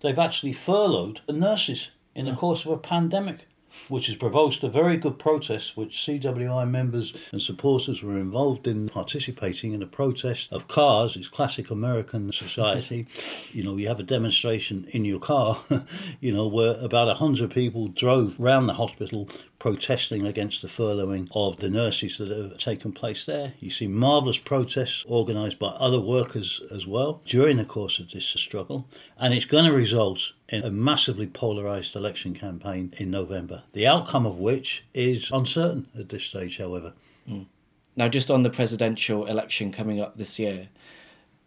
they've 0.00 0.18
actually 0.18 0.52
furloughed 0.52 1.20
the 1.26 1.32
nurses 1.32 1.90
in 2.14 2.26
the 2.26 2.34
course 2.34 2.64
of 2.64 2.72
a 2.72 2.76
pandemic 2.76 3.46
which 3.88 4.06
has 4.06 4.16
provoked 4.16 4.62
a 4.62 4.68
very 4.68 4.96
good 4.96 5.18
protest, 5.18 5.76
which 5.76 5.96
CWI 5.96 6.68
members 6.68 7.14
and 7.32 7.40
supporters 7.40 8.02
were 8.02 8.16
involved 8.16 8.66
in 8.66 8.88
participating 8.88 9.72
in 9.72 9.82
a 9.82 9.86
protest 9.86 10.52
of 10.52 10.68
cars. 10.68 11.16
It's 11.16 11.28
classic 11.28 11.70
American 11.70 12.32
society. 12.32 13.06
you 13.52 13.62
know, 13.62 13.76
you 13.76 13.88
have 13.88 14.00
a 14.00 14.04
demonstration 14.04 14.86
in 14.90 15.04
your 15.04 15.20
car, 15.20 15.58
you 16.20 16.32
know, 16.32 16.46
where 16.46 16.76
about 16.80 17.08
a 17.08 17.14
hundred 17.14 17.50
people 17.50 17.88
drove 17.88 18.38
round 18.38 18.68
the 18.68 18.74
hospital 18.74 19.28
protesting 19.62 20.26
against 20.26 20.60
the 20.60 20.66
furloughing 20.66 21.28
of 21.36 21.58
the 21.58 21.70
nurses 21.70 22.18
that 22.18 22.28
have 22.28 22.58
taken 22.58 22.90
place 22.90 23.24
there. 23.24 23.52
You 23.60 23.70
see 23.70 23.86
marvellous 23.86 24.38
protests 24.38 25.06
organised 25.06 25.60
by 25.60 25.68
other 25.68 26.00
workers 26.00 26.60
as 26.74 26.84
well 26.84 27.22
during 27.26 27.58
the 27.58 27.64
course 27.64 28.00
of 28.00 28.10
this 28.10 28.24
struggle, 28.24 28.88
and 29.20 29.32
it's 29.32 29.44
going 29.44 29.66
to 29.66 29.72
result 29.72 30.32
in 30.48 30.64
a 30.64 30.70
massively 30.72 31.28
polarised 31.28 31.94
election 31.94 32.34
campaign 32.34 32.92
in 32.98 33.12
November, 33.12 33.62
the 33.72 33.86
outcome 33.86 34.26
of 34.26 34.36
which 34.36 34.82
is 34.94 35.30
uncertain 35.30 35.86
at 35.96 36.08
this 36.08 36.24
stage, 36.24 36.58
however. 36.58 36.94
Mm. 37.30 37.46
Now, 37.94 38.08
just 38.08 38.32
on 38.32 38.42
the 38.42 38.50
presidential 38.50 39.26
election 39.26 39.70
coming 39.70 40.00
up 40.00 40.16
this 40.16 40.40
year, 40.40 40.70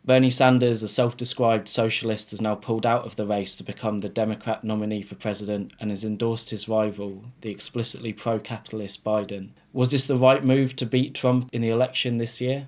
Bernie 0.05 0.29
Sanders, 0.29 0.83
a 0.83 0.87
self 0.87 1.17
described 1.17 1.67
socialist, 1.67 2.29
has 2.29 2.39
now 2.39 2.53
pulled 2.53 2.85
out 2.85 3.05
of 3.05 3.15
the 3.15 3.25
race 3.25 3.55
to 3.55 3.63
become 3.63 4.01
the 4.01 4.09
Democrat 4.09 4.63
nominee 4.63 5.01
for 5.01 5.15
president 5.15 5.73
and 5.79 5.89
has 5.89 6.03
endorsed 6.03 6.51
his 6.51 6.69
rival, 6.69 7.23
the 7.41 7.49
explicitly 7.49 8.13
pro 8.13 8.37
capitalist 8.39 9.03
Biden. 9.03 9.49
Was 9.73 9.89
this 9.89 10.05
the 10.05 10.15
right 10.15 10.45
move 10.45 10.75
to 10.75 10.85
beat 10.85 11.15
Trump 11.15 11.49
in 11.51 11.63
the 11.63 11.69
election 11.69 12.19
this 12.19 12.39
year? 12.39 12.67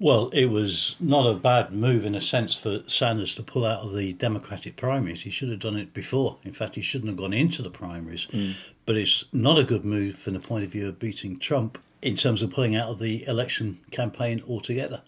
Well, 0.00 0.30
it 0.30 0.46
was 0.46 0.96
not 0.98 1.30
a 1.30 1.34
bad 1.34 1.72
move 1.72 2.04
in 2.04 2.16
a 2.16 2.20
sense 2.20 2.56
for 2.56 2.82
Sanders 2.88 3.36
to 3.36 3.44
pull 3.44 3.64
out 3.64 3.84
of 3.84 3.94
the 3.94 4.14
Democratic 4.14 4.74
primaries. 4.74 5.22
He 5.22 5.30
should 5.30 5.50
have 5.50 5.60
done 5.60 5.76
it 5.76 5.94
before. 5.94 6.38
In 6.42 6.52
fact, 6.52 6.74
he 6.74 6.82
shouldn't 6.82 7.10
have 7.10 7.16
gone 7.16 7.32
into 7.32 7.62
the 7.62 7.70
primaries. 7.70 8.26
Mm. 8.32 8.56
But 8.84 8.96
it's 8.96 9.24
not 9.32 9.60
a 9.60 9.64
good 9.64 9.84
move 9.84 10.16
from 10.16 10.32
the 10.32 10.40
point 10.40 10.64
of 10.64 10.72
view 10.72 10.88
of 10.88 10.98
beating 10.98 11.38
Trump 11.38 11.78
in 12.02 12.16
terms 12.16 12.42
of 12.42 12.50
pulling 12.50 12.74
out 12.74 12.88
of 12.88 12.98
the 12.98 13.24
election 13.28 13.78
campaign 13.92 14.42
altogether 14.48 15.02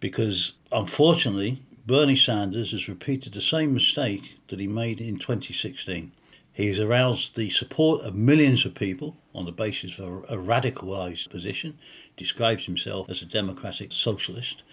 because 0.00 0.52
unfortunately, 0.72 1.62
Bernie 1.86 2.16
Sanders 2.16 2.72
has 2.72 2.88
repeated 2.88 3.32
the 3.32 3.40
same 3.40 3.72
mistake 3.72 4.38
that 4.48 4.60
he 4.60 4.66
made 4.66 5.00
in 5.00 5.16
2016. 5.16 6.12
He's 6.52 6.80
aroused 6.80 7.36
the 7.36 7.50
support 7.50 8.02
of 8.02 8.14
millions 8.14 8.66
of 8.66 8.74
people 8.74 9.16
on 9.34 9.44
the 9.44 9.52
basis 9.52 9.98
of 9.98 10.24
a 10.28 10.36
radicalised 10.36 11.30
position, 11.30 11.78
describes 12.16 12.66
himself 12.66 13.08
as 13.08 13.22
a 13.22 13.26
democratic 13.26 13.92
socialist, 13.92 14.64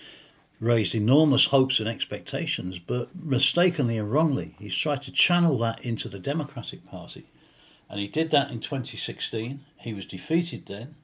raised 0.60 0.96
enormous 0.96 1.46
hopes 1.46 1.80
and 1.80 1.88
expectations, 1.88 2.80
but 2.80 3.16
mistakenly 3.16 3.98
and 3.98 4.12
wrongly, 4.12 4.56
he's 4.60 4.76
tried 4.76 5.04
to 5.04 5.12
channel 5.12 5.58
that 5.60 5.86
into 5.86 6.10
the 6.10 6.20
Democratic 6.20 6.84
Party. 6.86 7.28
And 7.90 8.00
he 8.00 8.08
did 8.08 8.32
that 8.32 8.52
in 8.52 8.60
2016. 8.60 9.64
He 9.78 9.94
was 9.94 10.06
defeated 10.06 10.66
then, 10.66 10.96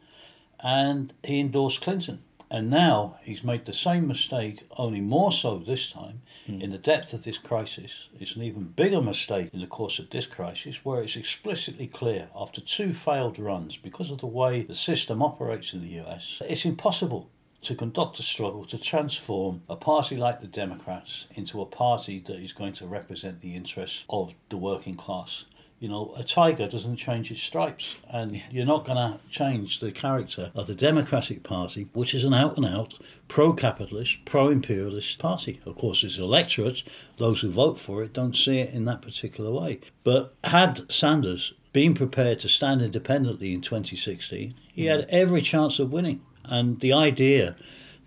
and 0.60 1.14
he 1.24 1.40
endorsed 1.40 1.82
Clinton. 1.82 2.24
And 2.52 2.70
now 2.70 3.18
he's 3.24 3.46
made 3.46 3.64
the 3.64 3.72
same 3.72 4.10
mistake, 4.10 4.68
only 4.76 5.00
more 5.00 5.32
so 5.32 5.58
this 5.58 5.90
time, 5.90 6.22
mm. 6.46 6.62
in 6.62 6.72
the 6.72 6.78
depth 6.78 7.14
of 7.14 7.24
this 7.24 7.38
crisis. 7.38 8.10
It's 8.20 8.36
an 8.36 8.44
even 8.44 8.66
bigger 8.66 9.02
mistake 9.02 9.52
in 9.54 9.62
the 9.62 9.68
course 9.68 10.00
of 10.00 10.10
this 10.10 10.28
crisis, 10.28 10.84
where 10.84 11.02
it's 11.02 11.16
explicitly 11.16 11.88
clear, 11.88 12.28
after 12.36 12.60
two 12.60 12.92
failed 12.92 13.40
runs, 13.40 13.78
because 13.78 14.12
of 14.12 14.18
the 14.18 14.28
way 14.28 14.64
the 14.64 14.76
system 14.76 15.24
operates 15.24 15.74
in 15.74 15.80
the 15.80 16.02
US, 16.02 16.42
it's 16.46 16.66
impossible 16.66 17.30
to 17.62 17.74
conduct 17.74 18.20
a 18.20 18.24
struggle 18.24 18.66
to 18.66 18.78
transform 18.78 19.62
a 19.70 19.78
party 19.78 20.18
like 20.18 20.42
the 20.42 20.48
Democrats 20.48 21.28
into 21.36 21.62
a 21.62 21.66
party 21.66 22.20
that 22.20 22.38
is 22.38 22.52
going 22.52 22.74
to 22.74 22.88
represent 22.88 23.40
the 23.40 23.56
interests 23.56 24.04
of 24.10 24.34
the 24.50 24.58
working 24.58 24.96
class 24.96 25.46
you 25.82 25.90
know, 25.90 26.14
a 26.16 26.24
tiger 26.24 26.68
doesn't 26.68 26.98
change 26.98 27.32
its 27.32 27.42
stripes, 27.42 27.96
and 28.08 28.40
you're 28.52 28.68
not 28.68 28.86
going 28.86 28.98
to 28.98 29.20
change 29.32 29.80
the 29.80 29.92
character 29.92 30.52
of 30.54 30.68
the 30.68 30.76
Democratic 30.76 31.42
Party, 31.42 31.88
which 31.94 32.14
is 32.14 32.24
an 32.24 32.36
out 32.36 32.56
and 32.56 32.68
out 32.68 32.94
pro 33.28 33.52
capitalist, 33.52 34.24
pro 34.24 34.50
imperialist 34.50 35.18
party. 35.18 35.60
Of 35.66 35.76
course, 35.76 36.04
its 36.04 36.20
electorate, 36.20 36.84
those 37.18 37.42
who 37.42 37.50
vote 37.50 37.80
for 37.80 38.04
it, 38.04 38.14
don't 38.14 38.38
see 38.38 38.60
it 38.60 38.76
in 38.76 38.86
that 38.86 39.02
particular 39.02 39.50
way. 39.50 39.80
But 40.04 40.36
had 40.44 40.92
Sanders 40.92 41.54
been 41.74 41.96
prepared 41.96 42.40
to 42.42 42.48
stand 42.48 42.84
independently 42.84 43.52
in 43.52 43.62
2016, 43.62 44.54
he 44.72 44.84
mm. 44.84 44.88
had 44.88 45.08
every 45.10 45.42
chance 45.42 45.80
of 45.80 45.92
winning. 45.92 46.22
And 46.44 46.80
the 46.80 46.94
idea 46.94 47.56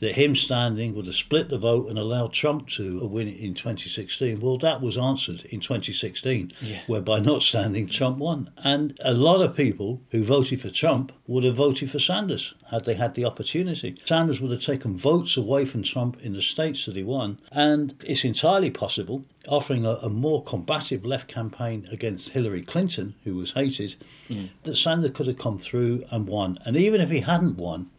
that 0.00 0.16
him 0.16 0.34
standing 0.34 0.94
would 0.94 1.06
have 1.06 1.14
split 1.14 1.48
the 1.48 1.58
vote 1.58 1.88
and 1.88 1.98
allowed 1.98 2.32
Trump 2.32 2.68
to 2.68 3.06
win 3.06 3.28
it 3.28 3.38
in 3.38 3.54
2016. 3.54 4.40
Well, 4.40 4.58
that 4.58 4.80
was 4.80 4.98
answered 4.98 5.44
in 5.46 5.60
2016, 5.60 6.52
yeah. 6.60 6.80
whereby 6.86 7.20
not 7.20 7.42
standing, 7.42 7.86
Trump 7.86 8.18
won. 8.18 8.50
And 8.58 8.98
a 9.04 9.14
lot 9.14 9.40
of 9.40 9.56
people 9.56 10.02
who 10.10 10.24
voted 10.24 10.60
for 10.60 10.70
Trump 10.70 11.12
would 11.26 11.44
have 11.44 11.56
voted 11.56 11.90
for 11.90 11.98
Sanders 11.98 12.54
had 12.70 12.84
they 12.84 12.94
had 12.94 13.14
the 13.14 13.24
opportunity. 13.24 13.96
Sanders 14.04 14.40
would 14.40 14.50
have 14.50 14.62
taken 14.62 14.96
votes 14.96 15.36
away 15.36 15.64
from 15.64 15.82
Trump 15.82 16.20
in 16.20 16.32
the 16.32 16.42
states 16.42 16.86
that 16.86 16.96
he 16.96 17.02
won. 17.02 17.38
And 17.50 17.94
it's 18.04 18.24
entirely 18.24 18.70
possible 18.70 19.24
offering 19.48 19.84
a, 19.84 19.92
a, 20.02 20.08
more 20.08 20.42
combative 20.42 21.04
left 21.04 21.28
campaign 21.28 21.86
against 21.92 22.30
Hillary 22.30 22.62
Clinton, 22.62 23.14
who 23.24 23.34
was 23.36 23.52
hated, 23.52 23.96
mm. 24.28 24.48
that 24.62 24.76
Sanders 24.76 25.10
could 25.10 25.26
have 25.26 25.38
come 25.38 25.58
through 25.58 26.04
and 26.10 26.26
won. 26.26 26.58
And 26.64 26.76
even 26.76 27.00
if 27.00 27.10
he 27.10 27.20
hadn't 27.20 27.58
won, 27.58 27.90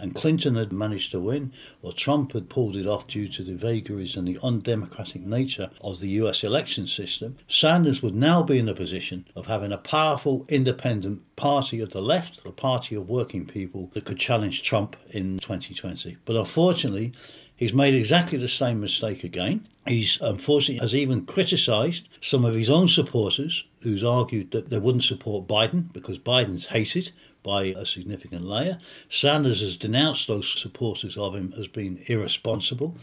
and 0.00 0.14
Clinton 0.14 0.56
had 0.56 0.72
managed 0.72 1.12
to 1.12 1.20
win, 1.20 1.52
or 1.82 1.92
Trump 1.92 2.32
had 2.32 2.48
pulled 2.48 2.76
it 2.76 2.86
off 2.86 3.06
due 3.06 3.28
to 3.28 3.42
the 3.42 3.54
vagaries 3.54 4.16
and 4.16 4.26
the 4.26 4.38
undemocratic 4.42 5.22
nature 5.22 5.70
of 5.80 6.00
the 6.00 6.08
US 6.08 6.42
election 6.42 6.86
system, 6.86 7.36
Sanders 7.48 8.02
would 8.02 8.14
now 8.14 8.42
be 8.42 8.58
in 8.58 8.68
a 8.68 8.74
position 8.74 9.26
of 9.36 9.46
having 9.46 9.72
a 9.72 9.78
powerful 9.78 10.44
independent 10.48 11.22
party 11.36 11.80
of 11.80 11.90
the 11.90 12.02
left, 12.02 12.42
the 12.44 12.52
party 12.52 12.94
of 12.94 13.08
working 13.08 13.46
people 13.46 13.90
that 13.94 14.04
could 14.04 14.18
challenge 14.18 14.62
Trump 14.62 14.96
in 15.10 15.38
2020. 15.38 16.16
But 16.24 16.36
unfortunately, 16.36 17.12
He's 17.60 17.74
made 17.74 17.94
exactly 17.94 18.38
the 18.38 18.48
same 18.48 18.80
mistake 18.80 19.22
again. 19.22 19.68
He's 19.86 20.18
unfortunately 20.22 20.80
has 20.80 20.94
even 20.94 21.26
criticised 21.26 22.08
some 22.22 22.46
of 22.46 22.54
his 22.54 22.70
own 22.70 22.88
supporters 22.88 23.64
who's 23.80 24.02
argued 24.02 24.52
that 24.52 24.70
they 24.70 24.78
wouldn't 24.78 25.04
support 25.04 25.46
Biden 25.46 25.92
because 25.92 26.18
Biden's 26.18 26.68
hated 26.68 27.10
by 27.42 27.64
a 27.64 27.86
significant 27.86 28.44
layer. 28.44 28.78
Sanders 29.08 29.60
has 29.60 29.76
denounced 29.76 30.26
those 30.26 30.58
supporters 30.58 31.16
of 31.16 31.34
him 31.34 31.54
as 31.58 31.68
being 31.68 32.02
irresponsible. 32.06 32.96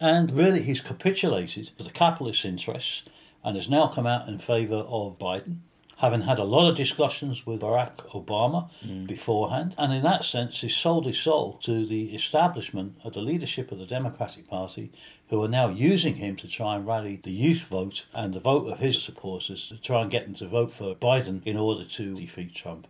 And 0.00 0.30
really, 0.30 0.62
he's 0.62 0.80
capitulated 0.80 1.70
to 1.76 1.84
the 1.84 1.90
capitalist 1.90 2.44
interests 2.44 3.02
and 3.44 3.56
has 3.56 3.68
now 3.68 3.88
come 3.88 4.06
out 4.06 4.28
in 4.28 4.38
favour 4.38 4.84
of 4.88 5.18
Biden, 5.18 5.58
having 5.98 6.22
had 6.22 6.38
a 6.38 6.44
lot 6.44 6.68
of 6.68 6.76
discussions 6.76 7.44
with 7.44 7.60
Barack 7.60 7.96
Obama 8.10 8.70
mm. 8.84 9.06
beforehand. 9.06 9.74
And 9.76 9.92
in 9.92 10.02
that 10.04 10.22
sense, 10.22 10.60
he's 10.60 10.76
sold 10.76 11.06
his 11.06 11.18
soul 11.18 11.58
to 11.62 11.84
the 11.84 12.14
establishment 12.14 12.96
of 13.02 13.14
the 13.14 13.20
leadership 13.20 13.72
of 13.72 13.78
the 13.78 13.86
Democratic 13.86 14.46
Party, 14.48 14.92
who 15.30 15.42
are 15.42 15.48
now 15.48 15.68
using 15.68 16.16
him 16.16 16.36
to 16.36 16.48
try 16.48 16.76
and 16.76 16.86
rally 16.86 17.20
the 17.22 17.32
youth 17.32 17.66
vote 17.66 18.06
and 18.14 18.32
the 18.32 18.40
vote 18.40 18.70
of 18.70 18.78
his 18.78 19.02
supporters 19.02 19.68
to 19.68 19.76
try 19.76 20.02
and 20.02 20.10
get 20.10 20.24
them 20.26 20.34
to 20.34 20.46
vote 20.46 20.70
for 20.70 20.94
Biden 20.94 21.42
in 21.44 21.56
order 21.56 21.84
to 21.84 22.14
defeat 22.14 22.54
Trump 22.54 22.86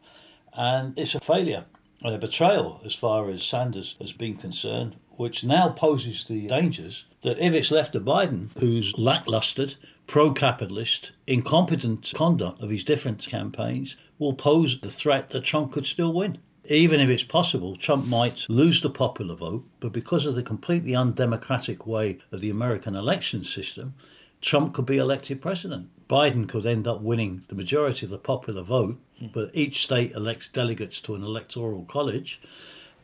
and 0.58 0.98
it's 0.98 1.14
a 1.14 1.20
failure 1.20 1.64
and 2.02 2.14
a 2.14 2.18
betrayal 2.18 2.80
as 2.84 2.92
far 2.92 3.30
as 3.30 3.44
Sanders 3.44 3.94
has 4.00 4.12
been 4.12 4.36
concerned, 4.36 4.96
which 5.12 5.44
now 5.44 5.68
poses 5.68 6.24
the 6.24 6.48
dangers 6.48 7.04
that 7.22 7.38
if 7.38 7.54
it's 7.54 7.70
left 7.70 7.92
to 7.92 8.00
Biden, 8.00 8.50
who's 8.58 8.98
lackluster, 8.98 9.68
pro 10.08 10.32
capitalist, 10.32 11.12
incompetent 11.28 12.12
conduct 12.12 12.60
of 12.60 12.70
his 12.70 12.82
different 12.82 13.24
campaigns, 13.24 13.96
will 14.18 14.34
pose 14.34 14.80
the 14.80 14.90
threat 14.90 15.30
that 15.30 15.44
Trump 15.44 15.72
could 15.72 15.86
still 15.86 16.12
win. 16.12 16.38
even 16.68 17.00
if 17.00 17.08
it's 17.08 17.24
possible, 17.24 17.76
Trump 17.76 18.06
might 18.06 18.44
lose 18.48 18.82
the 18.82 18.90
popular 18.90 19.34
vote, 19.34 19.64
but 19.80 19.92
because 19.92 20.26
of 20.26 20.34
the 20.34 20.42
completely 20.42 20.94
undemocratic 20.94 21.86
way 21.86 22.18
of 22.32 22.40
the 22.40 22.50
American 22.50 22.94
election 22.94 23.42
system, 23.44 23.94
Trump 24.40 24.74
could 24.74 24.86
be 24.86 24.98
elected 24.98 25.40
president. 25.40 25.88
Biden 26.08 26.48
could 26.48 26.64
end 26.64 26.88
up 26.88 27.02
winning 27.02 27.44
the 27.48 27.54
majority 27.54 28.06
of 28.06 28.10
the 28.10 28.18
popular 28.18 28.62
vote, 28.62 28.98
hmm. 29.18 29.26
but 29.32 29.50
each 29.52 29.82
state 29.82 30.12
elects 30.12 30.48
delegates 30.48 31.00
to 31.02 31.14
an 31.14 31.22
electoral 31.22 31.84
college, 31.84 32.40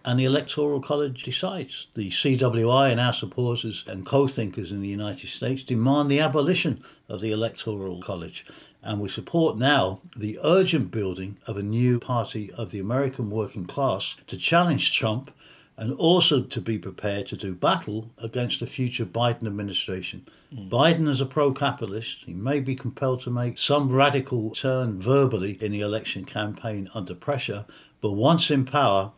and 0.04 0.18
the 0.18 0.24
electoral 0.24 0.80
college 0.80 1.22
decides. 1.22 1.86
The 1.94 2.10
CWI 2.10 2.90
and 2.90 3.00
our 3.00 3.12
supporters 3.12 3.84
and 3.86 4.04
co 4.04 4.26
thinkers 4.26 4.70
in 4.70 4.80
the 4.80 4.88
United 4.88 5.28
States 5.28 5.62
demand 5.62 6.10
the 6.10 6.20
abolition 6.20 6.82
of 7.08 7.20
the 7.20 7.30
electoral 7.30 8.00
college. 8.00 8.44
And 8.82 9.00
we 9.00 9.08
support 9.08 9.56
now 9.56 10.00
the 10.14 10.38
urgent 10.44 10.90
building 10.90 11.38
of 11.46 11.56
a 11.56 11.62
new 11.62 11.98
party 11.98 12.50
of 12.52 12.70
the 12.70 12.78
American 12.78 13.30
working 13.30 13.64
class 13.64 14.16
to 14.26 14.36
challenge 14.36 14.92
Trump 14.92 15.30
and 15.76 15.92
also 15.94 16.42
to 16.42 16.60
be 16.60 16.78
prepared 16.78 17.26
to 17.26 17.36
do 17.36 17.54
battle 17.54 18.10
against 18.18 18.60
the 18.60 18.66
future 18.66 19.04
Biden 19.04 19.46
administration. 19.46 20.24
Mm. 20.52 20.70
Biden 20.70 21.08
is 21.08 21.20
a 21.20 21.26
pro 21.26 21.52
capitalist. 21.52 22.22
He 22.26 22.34
may 22.34 22.60
be 22.60 22.76
compelled 22.76 23.20
to 23.22 23.30
make 23.30 23.58
some 23.58 23.90
radical 23.90 24.50
turn 24.50 25.00
verbally 25.00 25.58
in 25.60 25.72
the 25.72 25.80
election 25.80 26.24
campaign 26.24 26.88
under 26.94 27.14
pressure, 27.14 27.64
but 28.00 28.12
once 28.12 28.50
in 28.50 28.64
power, 28.64 29.12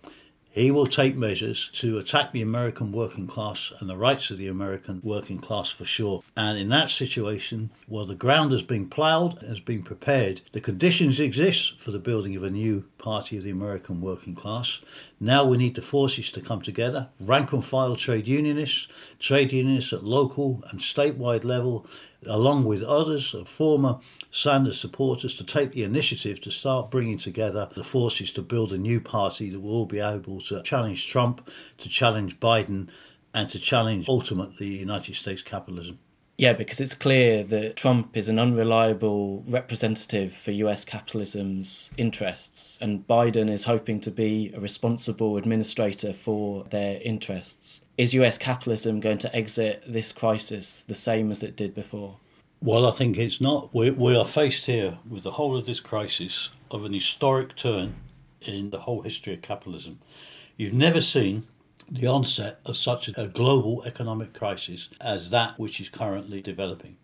he 0.57 0.71
will 0.71 0.87
take 0.87 1.15
measures 1.15 1.69
to 1.75 1.99
attack 1.99 2.33
the 2.33 2.41
American 2.41 2.91
working 2.91 3.27
class 3.27 3.75
and 3.79 3.91
the 3.91 3.97
rights 3.97 4.31
of 4.31 4.39
the 4.39 4.49
American 4.49 5.03
working 5.05 5.39
class 5.39 5.71
for 5.71 5.85
sure. 5.85 6.23
And 6.35 6.59
in 6.59 6.71
that 6.71 6.89
situation, 6.89 7.69
while 7.87 8.07
the 8.07 8.15
ground 8.15 8.53
has 8.53 8.63
been 8.63 8.89
ploughed, 8.89 9.43
has 9.43 9.61
been 9.61 9.83
prepared, 9.83 10.41
the 10.53 10.63
conditions 10.63 11.21
exist 11.21 11.79
for 11.79 11.91
the 11.91 11.99
building 11.99 12.35
of 12.37 12.43
a 12.43 12.49
new 12.49 12.85
party 12.97 13.37
of 13.37 13.45
the 13.45 13.51
American 13.51 14.01
working 14.01 14.35
class. 14.35 14.81
Now 15.21 15.45
we 15.45 15.59
need 15.59 15.75
the 15.75 15.83
forces 15.83 16.31
to 16.33 16.41
come 16.41 16.63
together 16.63 17.09
rank 17.21 17.53
and 17.53 17.63
file 17.63 17.95
trade 17.95 18.27
unionists, 18.27 18.89
trade 19.19 19.53
unionists 19.53 19.93
at 19.93 20.05
local 20.05 20.65
and 20.71 20.81
statewide 20.81 21.45
level, 21.45 21.87
along 22.27 22.65
with 22.65 22.83
others, 22.83 23.35
former 23.47 23.99
Sanders 24.31 24.81
supporters, 24.81 25.35
to 25.37 25.45
take 25.45 25.73
the 25.73 25.85
initiative 25.85 26.41
to 26.43 26.51
start 26.51 26.91
bringing 26.91 27.19
together 27.19 27.69
the 27.75 27.85
forces 27.85 28.33
to 28.33 28.43
build 28.43 28.73
a 28.73 28.79
new 28.79 29.01
party 29.01 29.51
that 29.51 29.61
will 29.61 29.73
all 29.73 29.87
be 29.87 30.01
able 30.01 30.41
to 30.43 30.63
challenge 30.63 31.07
Trump, 31.09 31.49
to 31.79 31.89
challenge 31.89 32.39
Biden, 32.41 32.89
and 33.33 33.49
to 33.51 33.59
challenge 33.59 34.09
ultimately 34.09 34.67
United 34.67 35.15
States 35.15 35.43
capitalism. 35.43 35.99
Yeah, 36.39 36.53
because 36.53 36.81
it's 36.81 36.95
clear 36.95 37.43
that 37.45 37.77
Trump 37.77 38.15
is 38.15 38.29
an 38.29 38.39
unreliable 38.39 39.43
representative 39.49 40.35
for 40.35 40.51
US 40.51 40.85
capitalism's 40.85 41.91
interests, 41.97 42.79
and 42.81 43.07
Biden 43.07 43.51
is 43.51 43.65
hoping 43.65 44.01
to 44.01 44.11
be 44.11 44.53
a 44.55 44.61
responsible 44.61 45.39
administrator 45.39 46.13
for 46.13 46.65
their 46.65 47.01
interests. 47.01 47.81
Is 47.97 48.13
US 48.13 48.37
capitalism 48.37 49.01
going 49.01 49.19
to 49.19 49.35
exit 49.35 49.83
this 49.89 50.13
crisis 50.13 50.83
the 50.83 50.95
same 50.95 51.31
as 51.31 51.43
it 51.43 51.57
did 51.57 51.75
before? 51.75 52.17
Well, 52.61 52.87
I 52.87 52.91
think 52.91 53.19
it's 53.19 53.41
not. 53.41 53.75
We, 53.75 53.91
we 53.91 54.15
are 54.15 54.27
faced 54.27 54.67
here 54.67 54.99
with 55.09 55.23
the 55.23 55.33
whole 55.33 55.57
of 55.57 55.65
this 55.65 55.81
crisis 55.81 56.51
of 56.71 56.85
an 56.85 56.93
historic 56.93 57.57
turn 57.57 57.95
in 58.43 58.71
the 58.71 58.81
whole 58.81 59.03
history 59.03 59.33
of 59.33 59.43
capitalism. 59.43 60.01
You've 60.59 60.75
never 60.75 61.01
seen 61.01 61.47
the 61.91 62.07
onset 62.07 62.61
of 62.65 62.77
such 62.77 63.09
a 63.17 63.29
global 63.29 63.83
economic 63.85 64.33
crisis 64.33 64.89
as 65.01 65.31
that 65.31 65.59
which 65.59 65.81
is 65.81 65.89
currently 65.89 66.41
developing. 66.41 66.97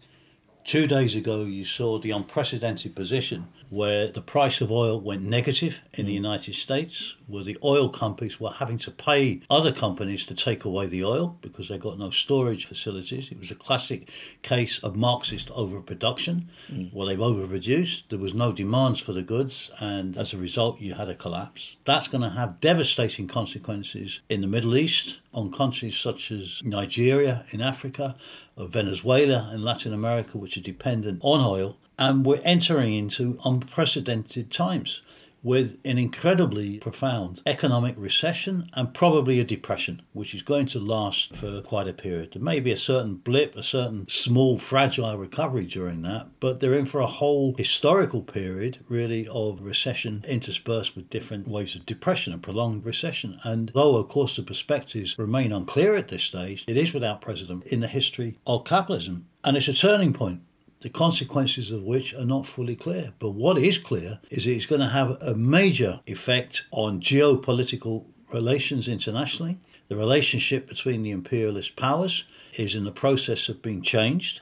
Two 0.65 0.87
days 0.87 1.15
ago, 1.15 1.45
you 1.45 1.65
saw 1.65 1.99
the 1.99 2.13
unprecedented 2.13 2.95
position 2.95 3.49
where 3.69 4.09
the 4.09 4.21
price 4.21 4.61
of 4.61 4.71
oil 4.71 5.01
went 5.01 5.23
negative 5.23 5.81
in 5.95 6.07
the 6.07 6.13
United 6.13 6.55
States, 6.55 7.17
where 7.27 7.43
the 7.43 7.57
oil 7.65 7.89
companies 7.89 8.39
were 8.39 8.53
having 8.53 8.77
to 8.77 8.91
pay 8.91 9.41
other 9.49 9.73
companies 9.73 10.27
to 10.27 10.35
take 10.35 10.65
away 10.65 10.87
the 10.87 11.03
oil 11.03 11.39
because 11.41 11.69
they 11.69 11.79
got 11.79 11.99
no 11.99 12.11
storage 12.11 12.67
facilities. 12.67 13.33
It 13.33 13.39
was 13.39 13.51
a 13.51 13.55
classic 13.55 14.11
case 14.43 14.79
of 14.81 14.95
Marxist 14.95 15.51
overproduction. 15.53 16.51
Mm. 16.71 16.93
Well, 16.93 17.07
they've 17.07 17.19
overproduced, 17.19 18.05
there 18.11 18.19
was 18.19 18.35
no 18.35 18.53
demands 18.53 19.01
for 19.01 19.15
the 19.15 19.23
goods, 19.23 19.71
and 19.81 20.17
as 20.17 20.33
a 20.33 20.39
result, 20.39 20.81
you 20.81 20.95
had 20.95 21.09
a 21.09 21.15
collapse. 21.15 21.77
That's 21.85 22.09
going 22.09 22.23
to 22.23 22.31
have 22.31 22.61
devastating 22.61 23.27
consequences 23.27 24.21
in 24.29 24.43
the 24.43 24.47
Middle 24.47 24.77
East 24.77 25.19
on 25.35 25.51
countries 25.53 25.97
such 25.97 26.31
as 26.31 26.63
Nigeria 26.65 27.45
in 27.51 27.61
Africa, 27.61 28.17
or 28.57 28.67
Venezuela 28.69 29.51
in 29.55 29.63
Latin 29.63 29.93
America, 29.93 30.39
which 30.39 30.57
are 30.57 30.63
dependent 30.63 31.21
on 31.23 31.41
oil 31.41 31.77
and 31.99 32.25
we're 32.25 32.41
entering 32.43 32.95
into 32.95 33.39
unprecedented 33.45 34.51
times 34.51 35.03
with 35.43 35.79
an 35.85 35.99
incredibly 35.99 36.79
profound 36.79 37.43
economic 37.47 37.95
recession 37.99 38.71
and 38.75 38.95
probably 38.95 39.41
a 39.41 39.45
depression, 39.45 40.03
which 40.13 40.35
is 40.35 40.43
going 40.43 40.67
to 40.67 40.79
last 40.79 41.35
for 41.35 41.61
quite 41.63 41.89
a 41.89 41.93
period. 41.93 42.31
There 42.33 42.43
may 42.43 42.61
be 42.61 42.73
a 42.73 42.77
certain 42.77 43.17
blip, 43.17 43.57
a 43.57 43.63
certain 43.63 44.07
small, 44.09 44.59
fragile 44.59 45.19
recovery 45.19 45.67
during 45.67 46.03
that, 46.03 46.29
but 46.41 46.61
they're 46.61 46.75
in 46.75 46.87
for 46.87 47.01
a 47.01 47.07
whole 47.07 47.55
historical 47.57 48.23
period, 48.23 48.79
really, 48.89 49.27
of 49.29 49.63
recession 49.63 50.25
interspersed 50.29 50.95
with 50.95 51.11
different 51.11 51.49
waves 51.49 51.75
of 51.75 51.87
depression 51.87 52.33
and 52.33 52.43
prolonged 52.43 52.85
recession. 52.85 53.41
And 53.43 53.71
though, 53.75 53.97
of 53.97 54.09
course, 54.09 54.37
the 54.37 54.43
perspectives 54.43 55.19
remain 55.19 55.53
unclear 55.53 55.97
at 55.97 56.09
this 56.09 56.23
stage, 56.23 56.65
it 56.69 56.77
is 56.77 56.95
without 56.95 57.21
precedent 57.21 57.67
in 57.67 57.81
the 57.81 57.89
history 57.89 58.39
of 58.47 58.65
capitalism. 58.65 59.27
And 59.45 59.57
it's 59.57 59.69
a 59.69 59.75
turning 59.75 60.13
point 60.13 60.43
the 60.83 60.91
consequences 60.91 61.71
of 61.71 61.83
which 61.83 62.15
are 62.15 62.25
not 62.25 62.47
fully 62.47 62.77
clear. 62.77 63.13
But 63.19 63.31
what 63.31 63.57
is 63.57 63.79
clear 63.79 64.21
is 64.31 64.47
it's 64.47 64.67
going 64.67 64.81
to 64.81 64.89
have 64.89 65.11
a 65.23 65.35
major 65.35 66.01
effect 66.07 66.65
on 66.71 67.01
geopolitical 67.01 68.05
relations 68.33 68.89
internationally. 68.89 69.59
The 69.89 69.97
relationship 69.97 70.69
between 70.69 71.03
the 71.03 71.11
imperialist 71.11 71.77
powers 71.77 72.25
is 72.55 72.75
in 72.75 72.85
the 72.85 72.93
process 72.93 73.49
of 73.49 73.63
being 73.63 73.83
changed. 73.83 74.41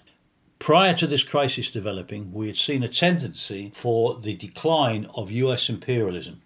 Prior 0.58 0.94
to 0.94 1.06
this 1.06 1.24
crisis 1.24 1.70
developing, 1.70 2.32
we 2.32 2.46
had 2.46 2.56
seen 2.56 2.82
a 2.82 2.88
tendency 2.88 3.72
for 3.74 4.18
the 4.18 4.34
decline 4.34 5.08
of 5.14 5.30
US 5.30 5.68
imperialism, 5.68 6.42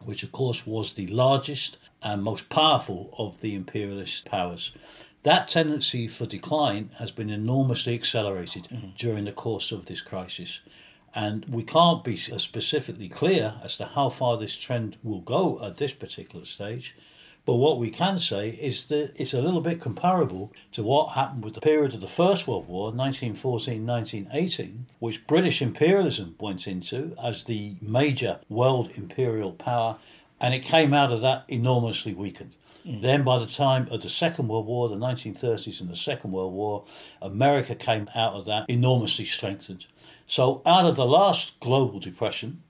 which 0.00 0.22
of 0.22 0.32
course 0.32 0.66
was 0.66 0.92
the 0.92 1.06
largest 1.08 1.78
and 2.02 2.22
most 2.22 2.48
powerful 2.48 3.14
of 3.18 3.40
the 3.40 3.54
imperialist 3.54 4.24
powers. 4.26 4.72
That 5.24 5.48
tendency 5.48 6.06
for 6.06 6.26
decline 6.26 6.90
has 6.98 7.10
been 7.10 7.30
enormously 7.30 7.94
accelerated 7.94 8.68
mm-hmm. 8.70 8.88
during 8.98 9.24
the 9.24 9.32
course 9.32 9.72
of 9.72 9.86
this 9.86 10.02
crisis. 10.02 10.60
And 11.14 11.46
we 11.46 11.62
can't 11.62 12.04
be 12.04 12.16
specifically 12.18 13.08
clear 13.08 13.54
as 13.64 13.78
to 13.78 13.86
how 13.86 14.10
far 14.10 14.36
this 14.36 14.56
trend 14.56 14.98
will 15.02 15.22
go 15.22 15.58
at 15.64 15.78
this 15.78 15.94
particular 15.94 16.44
stage. 16.44 16.94
But 17.46 17.54
what 17.54 17.78
we 17.78 17.90
can 17.90 18.18
say 18.18 18.50
is 18.50 18.84
that 18.86 19.12
it's 19.16 19.32
a 19.32 19.40
little 19.40 19.62
bit 19.62 19.80
comparable 19.80 20.52
to 20.72 20.82
what 20.82 21.12
happened 21.12 21.42
with 21.42 21.54
the 21.54 21.60
period 21.60 21.94
of 21.94 22.02
the 22.02 22.06
First 22.06 22.46
World 22.46 22.68
War, 22.68 22.92
1914 22.92 23.86
1918, 23.86 24.86
which 24.98 25.26
British 25.26 25.62
imperialism 25.62 26.36
went 26.38 26.66
into 26.66 27.16
as 27.22 27.44
the 27.44 27.76
major 27.80 28.40
world 28.50 28.90
imperial 28.94 29.52
power, 29.52 29.96
and 30.38 30.52
it 30.52 30.60
came 30.60 30.92
out 30.92 31.12
of 31.12 31.22
that 31.22 31.44
enormously 31.48 32.12
weakened. 32.12 32.54
Mm. 32.86 33.02
Then, 33.02 33.24
by 33.24 33.38
the 33.38 33.46
time 33.46 33.88
of 33.90 34.02
the 34.02 34.08
Second 34.08 34.48
World 34.48 34.66
War, 34.66 34.88
the 34.88 34.96
1930s 34.96 35.80
and 35.80 35.90
the 35.90 35.96
Second 35.96 36.32
World 36.32 36.52
War, 36.52 36.84
America 37.22 37.74
came 37.74 38.08
out 38.14 38.34
of 38.34 38.44
that 38.46 38.68
enormously 38.68 39.24
strengthened. 39.24 39.86
So, 40.26 40.62
out 40.66 40.84
of 40.86 40.96
the 40.96 41.06
last 41.06 41.58
global 41.60 42.00
depression, 42.00 42.62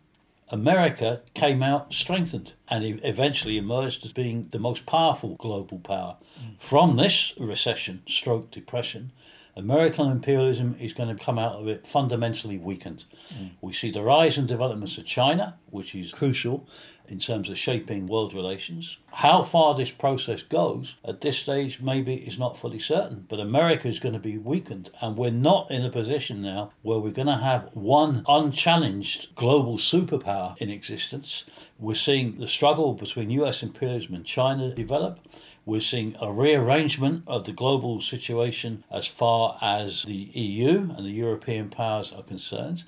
America 0.50 1.22
came 1.34 1.62
out 1.62 1.92
strengthened 1.92 2.52
and 2.68 3.00
eventually 3.02 3.56
emerged 3.56 4.04
as 4.04 4.12
being 4.12 4.48
the 4.50 4.58
most 4.58 4.86
powerful 4.86 5.36
global 5.36 5.78
power. 5.78 6.16
Mm. 6.40 6.60
From 6.60 6.96
this 6.96 7.32
recession, 7.38 8.02
stroke 8.06 8.50
depression, 8.50 9.12
American 9.56 10.10
imperialism 10.10 10.76
is 10.80 10.92
going 10.92 11.14
to 11.14 11.24
come 11.24 11.38
out 11.38 11.54
of 11.54 11.68
it 11.68 11.86
fundamentally 11.86 12.58
weakened. 12.58 13.04
Mm. 13.32 13.52
We 13.60 13.72
see 13.72 13.90
the 13.90 14.02
rise 14.02 14.36
and 14.36 14.48
developments 14.48 14.98
of 14.98 15.06
China, 15.06 15.56
which 15.70 15.94
is 15.94 16.12
crucial 16.12 16.66
in 17.06 17.18
terms 17.18 17.50
of 17.50 17.58
shaping 17.58 18.06
world 18.06 18.32
relations. 18.32 18.96
How 19.12 19.42
far 19.42 19.74
this 19.74 19.90
process 19.90 20.42
goes 20.42 20.96
at 21.04 21.20
this 21.20 21.38
stage 21.38 21.80
maybe 21.80 22.14
is 22.14 22.38
not 22.38 22.56
fully 22.56 22.78
certain, 22.78 23.26
but 23.28 23.40
America 23.40 23.88
is 23.88 24.00
going 24.00 24.14
to 24.14 24.18
be 24.18 24.38
weakened, 24.38 24.90
and 25.00 25.16
we're 25.16 25.30
not 25.30 25.70
in 25.70 25.84
a 25.84 25.90
position 25.90 26.40
now 26.40 26.72
where 26.82 26.98
we're 26.98 27.10
going 27.10 27.28
to 27.28 27.36
have 27.36 27.68
one 27.74 28.24
unchallenged 28.26 29.34
global 29.34 29.76
superpower 29.76 30.56
in 30.58 30.70
existence. 30.70 31.44
We're 31.78 31.94
seeing 31.94 32.38
the 32.38 32.48
struggle 32.48 32.94
between 32.94 33.30
US 33.30 33.62
imperialism 33.62 34.14
and 34.14 34.24
China 34.24 34.74
develop. 34.74 35.18
We're 35.66 35.80
seeing 35.80 36.16
a 36.20 36.32
rearrangement 36.32 37.24
of 37.26 37.44
the 37.44 37.52
global 37.52 38.00
situation 38.00 38.84
as 38.90 39.06
far 39.06 39.58
as 39.62 40.02
the 40.02 40.30
EU 40.34 40.90
and 40.96 41.06
the 41.06 41.10
European 41.10 41.70
powers 41.70 42.12
are 42.12 42.22
concerned 42.22 42.84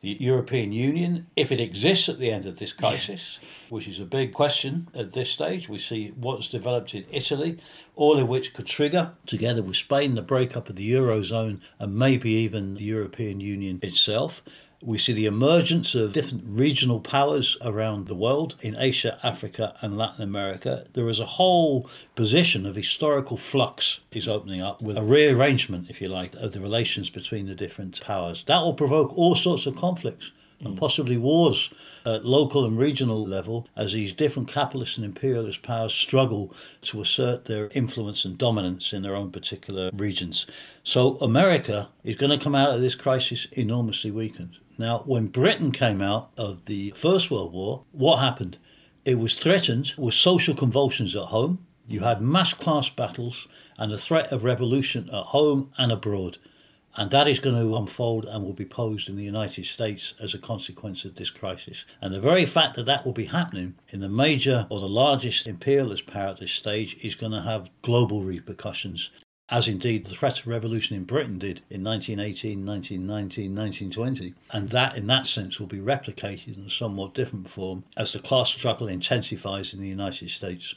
the 0.00 0.16
European 0.18 0.72
Union, 0.72 1.26
if 1.36 1.52
it 1.52 1.60
exists 1.60 2.08
at 2.08 2.18
the 2.18 2.32
end 2.32 2.46
of 2.46 2.56
this 2.56 2.72
crisis, 2.72 3.38
which 3.68 3.86
is 3.86 4.00
a 4.00 4.04
big 4.04 4.32
question 4.32 4.88
at 4.94 5.12
this 5.12 5.30
stage. 5.30 5.68
We 5.68 5.76
see 5.76 6.12
what's 6.16 6.48
developed 6.48 6.94
in 6.94 7.04
Italy, 7.12 7.58
all 7.96 8.18
of 8.18 8.26
which 8.26 8.54
could 8.54 8.66
trigger, 8.66 9.12
together 9.26 9.62
with 9.62 9.76
Spain, 9.76 10.14
the 10.14 10.22
breakup 10.22 10.70
of 10.70 10.76
the 10.76 10.90
Eurozone 10.90 11.60
and 11.78 11.94
maybe 11.94 12.30
even 12.30 12.74
the 12.74 12.84
European 12.84 13.40
Union 13.40 13.78
itself. 13.82 14.42
We 14.82 14.96
see 14.96 15.12
the 15.12 15.26
emergence 15.26 15.94
of 15.94 16.14
different 16.14 16.44
regional 16.46 17.00
powers 17.00 17.58
around 17.60 18.06
the 18.06 18.14
world 18.14 18.54
in 18.62 18.76
Asia, 18.76 19.18
Africa, 19.22 19.74
and 19.82 19.98
Latin 19.98 20.22
America. 20.22 20.86
There 20.94 21.10
is 21.10 21.20
a 21.20 21.26
whole 21.26 21.90
position 22.14 22.64
of 22.64 22.76
historical 22.76 23.36
flux 23.36 24.00
is 24.10 24.26
opening 24.26 24.62
up 24.62 24.80
with 24.80 24.96
a 24.96 25.02
rearrangement, 25.02 25.90
if 25.90 26.00
you 26.00 26.08
like, 26.08 26.34
of 26.36 26.52
the 26.52 26.60
relations 26.60 27.10
between 27.10 27.46
the 27.46 27.54
different 27.54 28.00
powers. 28.00 28.42
That 28.46 28.60
will 28.60 28.72
provoke 28.72 29.16
all 29.18 29.34
sorts 29.34 29.66
of 29.66 29.76
conflicts 29.76 30.32
and 30.60 30.76
mm. 30.76 30.80
possibly 30.80 31.18
wars 31.18 31.68
at 32.06 32.24
local 32.24 32.64
and 32.64 32.78
regional 32.78 33.26
level 33.26 33.68
as 33.76 33.92
these 33.92 34.14
different 34.14 34.48
capitalist 34.48 34.96
and 34.96 35.04
imperialist 35.04 35.62
powers 35.62 35.92
struggle 35.92 36.54
to 36.82 37.02
assert 37.02 37.44
their 37.44 37.68
influence 37.74 38.24
and 38.24 38.38
dominance 38.38 38.92
in 38.94 39.02
their 39.02 39.14
own 39.14 39.30
particular 39.30 39.90
regions. 39.92 40.46
So 40.84 41.18
America 41.18 41.88
is 42.02 42.16
going 42.16 42.36
to 42.36 42.42
come 42.42 42.54
out 42.54 42.74
of 42.74 42.80
this 42.80 42.94
crisis 42.94 43.46
enormously 43.52 44.10
weakened. 44.10 44.56
Now, 44.80 45.00
when 45.00 45.26
Britain 45.26 45.72
came 45.72 46.00
out 46.00 46.30
of 46.38 46.64
the 46.64 46.92
First 46.92 47.30
World 47.30 47.52
War, 47.52 47.84
what 47.92 48.16
happened? 48.16 48.56
It 49.04 49.18
was 49.18 49.38
threatened 49.38 49.92
with 49.98 50.14
social 50.14 50.54
convulsions 50.54 51.14
at 51.14 51.24
home. 51.24 51.66
You 51.86 52.00
had 52.00 52.22
mass 52.22 52.54
class 52.54 52.88
battles 52.88 53.46
and 53.76 53.92
the 53.92 53.98
threat 53.98 54.32
of 54.32 54.42
revolution 54.42 55.10
at 55.10 55.24
home 55.36 55.70
and 55.76 55.92
abroad. 55.92 56.38
And 56.96 57.10
that 57.10 57.28
is 57.28 57.40
going 57.40 57.56
to 57.56 57.76
unfold 57.76 58.24
and 58.24 58.42
will 58.42 58.54
be 58.54 58.64
posed 58.64 59.10
in 59.10 59.16
the 59.16 59.22
United 59.22 59.66
States 59.66 60.14
as 60.18 60.32
a 60.32 60.38
consequence 60.38 61.04
of 61.04 61.16
this 61.16 61.28
crisis. 61.28 61.84
And 62.00 62.14
the 62.14 62.18
very 62.18 62.46
fact 62.46 62.76
that 62.76 62.86
that 62.86 63.04
will 63.04 63.12
be 63.12 63.26
happening 63.26 63.74
in 63.90 64.00
the 64.00 64.08
major 64.08 64.66
or 64.70 64.80
the 64.80 64.88
largest 64.88 65.46
imperialist 65.46 66.06
power 66.06 66.28
at 66.28 66.40
this 66.40 66.52
stage 66.52 66.96
is 67.02 67.14
going 67.14 67.32
to 67.32 67.42
have 67.42 67.68
global 67.82 68.22
repercussions 68.22 69.10
as 69.50 69.66
indeed 69.66 70.04
the 70.04 70.14
threat 70.14 70.38
of 70.38 70.46
revolution 70.46 70.96
in 70.96 71.04
Britain 71.04 71.38
did 71.38 71.60
in 71.68 71.82
1918, 71.82 72.64
1919, 72.64 73.54
1920. 73.54 74.34
And 74.50 74.68
that, 74.70 74.96
in 74.96 75.08
that 75.08 75.26
sense, 75.26 75.58
will 75.58 75.66
be 75.66 75.80
replicated 75.80 76.56
in 76.56 76.64
a 76.64 76.70
somewhat 76.70 77.14
different 77.14 77.48
form 77.48 77.84
as 77.96 78.12
the 78.12 78.20
class 78.20 78.50
struggle 78.50 78.86
intensifies 78.86 79.74
in 79.74 79.80
the 79.80 79.88
United 79.88 80.30
States. 80.30 80.74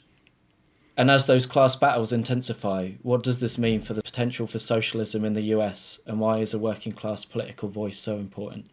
And 0.96 1.10
as 1.10 1.26
those 1.26 1.46
class 1.46 1.74
battles 1.76 2.12
intensify, 2.12 2.92
what 3.02 3.22
does 3.22 3.40
this 3.40 3.58
mean 3.58 3.82
for 3.82 3.94
the 3.94 4.02
potential 4.02 4.46
for 4.46 4.58
socialism 4.58 5.24
in 5.24 5.32
the 5.32 5.42
US, 5.56 6.00
and 6.06 6.20
why 6.20 6.38
is 6.38 6.54
a 6.54 6.58
working 6.58 6.92
class 6.92 7.24
political 7.24 7.68
voice 7.68 7.98
so 7.98 8.16
important? 8.16 8.68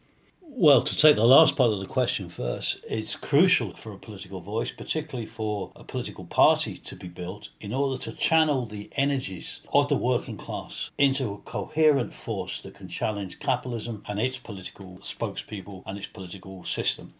Well, 0.61 0.83
to 0.83 0.95
take 0.95 1.15
the 1.15 1.25
last 1.25 1.55
part 1.55 1.71
of 1.71 1.79
the 1.79 1.87
question 1.87 2.29
first, 2.29 2.81
it's 2.87 3.15
crucial 3.15 3.75
for 3.75 3.91
a 3.93 3.97
political 3.97 4.41
voice, 4.41 4.71
particularly 4.71 5.25
for 5.25 5.71
a 5.75 5.83
political 5.83 6.23
party 6.23 6.77
to 6.77 6.95
be 6.95 7.07
built, 7.07 7.49
in 7.59 7.73
order 7.73 7.99
to 8.03 8.11
channel 8.11 8.67
the 8.67 8.91
energies 8.95 9.61
of 9.73 9.89
the 9.89 9.95
working 9.95 10.37
class 10.37 10.91
into 10.99 11.33
a 11.33 11.39
coherent 11.39 12.13
force 12.13 12.61
that 12.61 12.75
can 12.75 12.87
challenge 12.87 13.39
capitalism 13.39 14.03
and 14.07 14.19
its 14.19 14.37
political 14.37 14.99
spokespeople 14.99 15.81
and 15.87 15.97
its 15.97 16.05
political 16.05 16.63
system. 16.63 17.15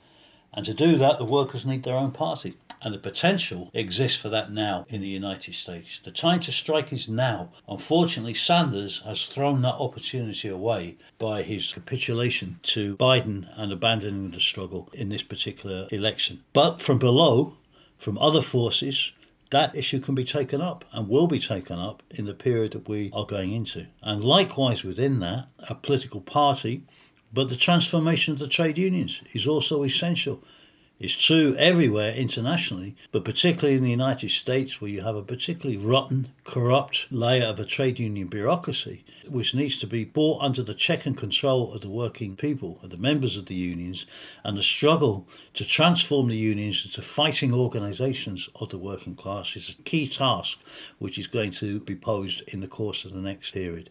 And 0.53 0.63
to 0.67 0.73
do 0.75 0.95
that, 0.97 1.17
the 1.17 1.25
workers 1.25 1.65
need 1.65 1.81
their 1.81 1.97
own 1.97 2.11
party. 2.11 2.57
And 2.81 2.93
the 2.93 2.99
potential 2.99 3.69
exists 3.73 4.17
for 4.19 4.29
that 4.29 4.51
now 4.51 4.85
in 4.89 5.01
the 5.01 5.07
United 5.07 5.53
States. 5.53 5.99
The 6.03 6.11
time 6.11 6.39
to 6.41 6.51
strike 6.51 6.91
is 6.91 7.07
now. 7.07 7.51
Unfortunately, 7.67 8.33
Sanders 8.33 9.01
has 9.05 9.27
thrown 9.27 9.61
that 9.61 9.75
opportunity 9.75 10.47
away 10.47 10.97
by 11.19 11.43
his 11.43 11.71
capitulation 11.71 12.59
to 12.63 12.97
Biden 12.97 13.47
and 13.55 13.71
abandoning 13.71 14.31
the 14.31 14.39
struggle 14.39 14.89
in 14.93 15.09
this 15.09 15.23
particular 15.23 15.87
election. 15.91 16.43
But 16.53 16.81
from 16.81 16.97
below, 16.97 17.57
from 17.99 18.17
other 18.17 18.41
forces, 18.41 19.11
that 19.51 19.75
issue 19.75 19.99
can 19.99 20.15
be 20.15 20.23
taken 20.23 20.61
up 20.61 20.85
and 20.91 21.07
will 21.07 21.27
be 21.27 21.39
taken 21.39 21.77
up 21.77 22.01
in 22.09 22.25
the 22.25 22.33
period 22.33 22.71
that 22.71 22.89
we 22.89 23.11
are 23.13 23.25
going 23.25 23.51
into. 23.51 23.85
And 24.01 24.23
likewise, 24.23 24.83
within 24.83 25.19
that, 25.19 25.49
a 25.69 25.75
political 25.75 26.21
party, 26.21 26.83
but 27.33 27.49
the 27.49 27.55
transformation 27.55 28.33
of 28.33 28.39
the 28.39 28.47
trade 28.47 28.77
unions 28.77 29.21
is 29.33 29.45
also 29.45 29.83
essential 29.83 30.43
it's 31.01 31.15
true 31.15 31.55
everywhere 31.57 32.13
internationally, 32.13 32.95
but 33.11 33.25
particularly 33.25 33.75
in 33.75 33.83
the 33.83 33.89
United 33.89 34.29
States, 34.29 34.79
where 34.79 34.91
you 34.91 35.01
have 35.01 35.15
a 35.15 35.23
particularly 35.23 35.75
rotten, 35.75 36.27
corrupt 36.43 37.07
layer 37.09 37.45
of 37.45 37.59
a 37.59 37.65
trade 37.65 37.97
union 37.97 38.27
bureaucracy, 38.27 39.03
which 39.27 39.55
needs 39.55 39.79
to 39.79 39.87
be 39.87 40.03
brought 40.03 40.39
under 40.43 40.61
the 40.61 40.75
check 40.75 41.07
and 41.07 41.17
control 41.17 41.73
of 41.73 41.81
the 41.81 41.89
working 41.89 42.35
people, 42.35 42.79
of 42.83 42.91
the 42.91 42.97
members 42.97 43.35
of 43.35 43.47
the 43.47 43.55
unions, 43.55 44.05
and 44.43 44.55
the 44.55 44.61
struggle 44.61 45.27
to 45.55 45.65
transform 45.65 46.27
the 46.27 46.37
unions 46.37 46.85
into 46.85 47.01
fighting 47.01 47.51
organisations 47.51 48.47
of 48.53 48.69
the 48.69 48.77
working 48.77 49.15
class 49.15 49.55
is 49.55 49.69
a 49.69 49.81
key 49.81 50.07
task 50.07 50.59
which 50.99 51.17
is 51.17 51.25
going 51.25 51.49
to 51.49 51.79
be 51.79 51.95
posed 51.95 52.41
in 52.49 52.59
the 52.59 52.67
course 52.67 53.05
of 53.05 53.11
the 53.11 53.21
next 53.21 53.49
period. 53.55 53.89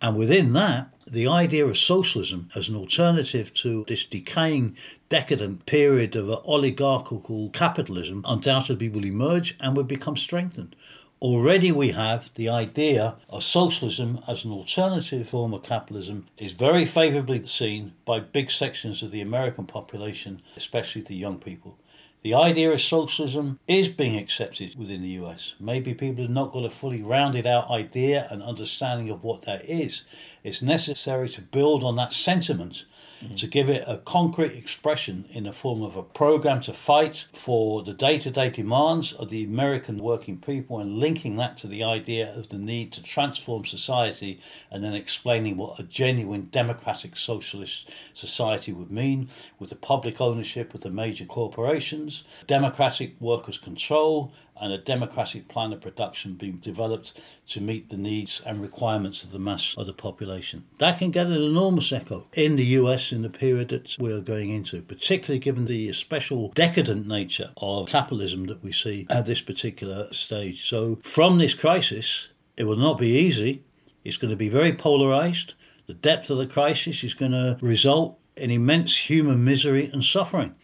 And 0.00 0.16
within 0.16 0.52
that, 0.52 0.90
the 1.06 1.28
idea 1.28 1.64
of 1.66 1.78
socialism 1.78 2.50
as 2.54 2.68
an 2.68 2.76
alternative 2.76 3.54
to 3.54 3.84
this 3.86 4.04
decaying, 4.04 4.76
decadent 5.08 5.64
period 5.66 6.16
of 6.16 6.28
oligarchical 6.44 7.50
capitalism 7.50 8.24
undoubtedly 8.26 8.88
will 8.88 9.04
emerge 9.04 9.56
and 9.60 9.76
will 9.76 9.84
become 9.84 10.16
strengthened. 10.16 10.74
Already 11.22 11.72
we 11.72 11.92
have 11.92 12.30
the 12.34 12.48
idea 12.48 13.14
of 13.30 13.42
socialism 13.42 14.20
as 14.28 14.44
an 14.44 14.50
alternative 14.50 15.28
form 15.28 15.54
of 15.54 15.62
capitalism 15.62 16.26
is 16.36 16.52
very 16.52 16.84
favourably 16.84 17.46
seen 17.46 17.94
by 18.04 18.20
big 18.20 18.50
sections 18.50 19.02
of 19.02 19.12
the 19.12 19.22
American 19.22 19.64
population, 19.64 20.42
especially 20.56 21.00
the 21.00 21.14
young 21.14 21.38
people. 21.38 21.78
The 22.26 22.34
idea 22.34 22.72
of 22.72 22.80
socialism 22.80 23.60
is 23.68 23.88
being 23.88 24.16
accepted 24.16 24.76
within 24.76 25.00
the 25.00 25.10
US. 25.10 25.54
Maybe 25.60 25.94
people 25.94 26.24
have 26.24 26.32
not 26.32 26.50
got 26.50 26.64
a 26.64 26.70
fully 26.70 27.00
rounded 27.00 27.46
out 27.46 27.70
idea 27.70 28.26
and 28.32 28.42
understanding 28.42 29.10
of 29.10 29.22
what 29.22 29.42
that 29.42 29.64
is. 29.70 30.02
It's 30.42 30.60
necessary 30.60 31.28
to 31.28 31.40
build 31.40 31.84
on 31.84 31.94
that 31.94 32.12
sentiment 32.12 32.84
mm. 33.22 33.36
to 33.36 33.46
give 33.46 33.68
it 33.68 33.84
a 33.86 33.98
concrete 33.98 34.52
expression 34.52 35.24
in 35.30 35.44
the 35.44 35.52
form 35.52 35.82
of 35.82 35.96
a 35.96 36.02
program 36.02 36.60
to 36.62 36.72
fight 36.72 37.26
for 37.32 37.82
the 37.82 37.92
day 37.92 38.18
to 38.18 38.30
day 38.30 38.50
demands 38.50 39.12
of 39.12 39.28
the 39.28 39.44
American 39.44 39.98
working 39.98 40.38
people 40.38 40.78
and 40.78 40.98
linking 40.98 41.36
that 41.36 41.56
to 41.56 41.66
the 41.66 41.82
idea 41.82 42.34
of 42.34 42.48
the 42.48 42.58
need 42.58 42.92
to 42.92 43.02
transform 43.02 43.64
society 43.64 44.40
and 44.70 44.82
then 44.82 44.94
explaining 44.94 45.56
what 45.56 45.78
a 45.78 45.82
genuine 45.82 46.48
democratic 46.50 47.16
socialist 47.16 47.88
society 48.14 48.72
would 48.72 48.90
mean 48.90 49.28
with 49.58 49.70
the 49.70 49.76
public 49.76 50.20
ownership 50.20 50.74
of 50.74 50.80
the 50.82 50.90
major 50.90 51.24
corporations, 51.24 52.24
democratic 52.46 53.20
workers' 53.20 53.58
control, 53.58 54.32
and 54.60 54.72
a 54.72 54.78
democratic 54.78 55.48
plan 55.48 55.72
of 55.72 55.80
production 55.80 56.34
being 56.34 56.56
developed 56.56 57.20
to 57.48 57.60
meet 57.60 57.90
the 57.90 57.96
needs 57.96 58.42
and 58.44 58.60
requirements 58.60 59.22
of 59.22 59.32
the 59.32 59.38
mass 59.38 59.74
of 59.76 59.86
the 59.86 59.92
population. 59.92 60.64
That 60.78 60.98
can 60.98 61.10
get 61.10 61.26
an 61.26 61.34
enormous 61.34 61.92
echo 61.92 62.26
in 62.32 62.56
the 62.56 62.64
US 62.64 63.12
in 63.12 63.22
the 63.22 63.30
period 63.30 63.68
that 63.68 63.96
we're 63.98 64.20
going 64.20 64.50
into, 64.50 64.82
particularly 64.82 65.38
given 65.38 65.66
the 65.66 65.92
special 65.92 66.50
decadent 66.54 67.06
nature 67.06 67.50
of 67.56 67.88
capitalism 67.88 68.44
that 68.46 68.62
we 68.62 68.72
see 68.72 69.06
at 69.10 69.26
this 69.26 69.40
particular 69.40 70.12
stage. 70.12 70.68
So, 70.68 70.98
from 71.02 71.38
this 71.38 71.54
crisis, 71.54 72.28
it 72.56 72.64
will 72.64 72.76
not 72.76 72.98
be 72.98 73.18
easy. 73.18 73.62
It's 74.04 74.16
going 74.16 74.30
to 74.30 74.36
be 74.36 74.48
very 74.48 74.72
polarized. 74.72 75.54
The 75.86 75.94
depth 75.94 76.30
of 76.30 76.38
the 76.38 76.46
crisis 76.46 77.04
is 77.04 77.14
going 77.14 77.32
to 77.32 77.58
result 77.60 78.18
in 78.36 78.50
immense 78.50 79.08
human 79.10 79.44
misery 79.44 79.90
and 79.92 80.04
suffering. 80.04 80.54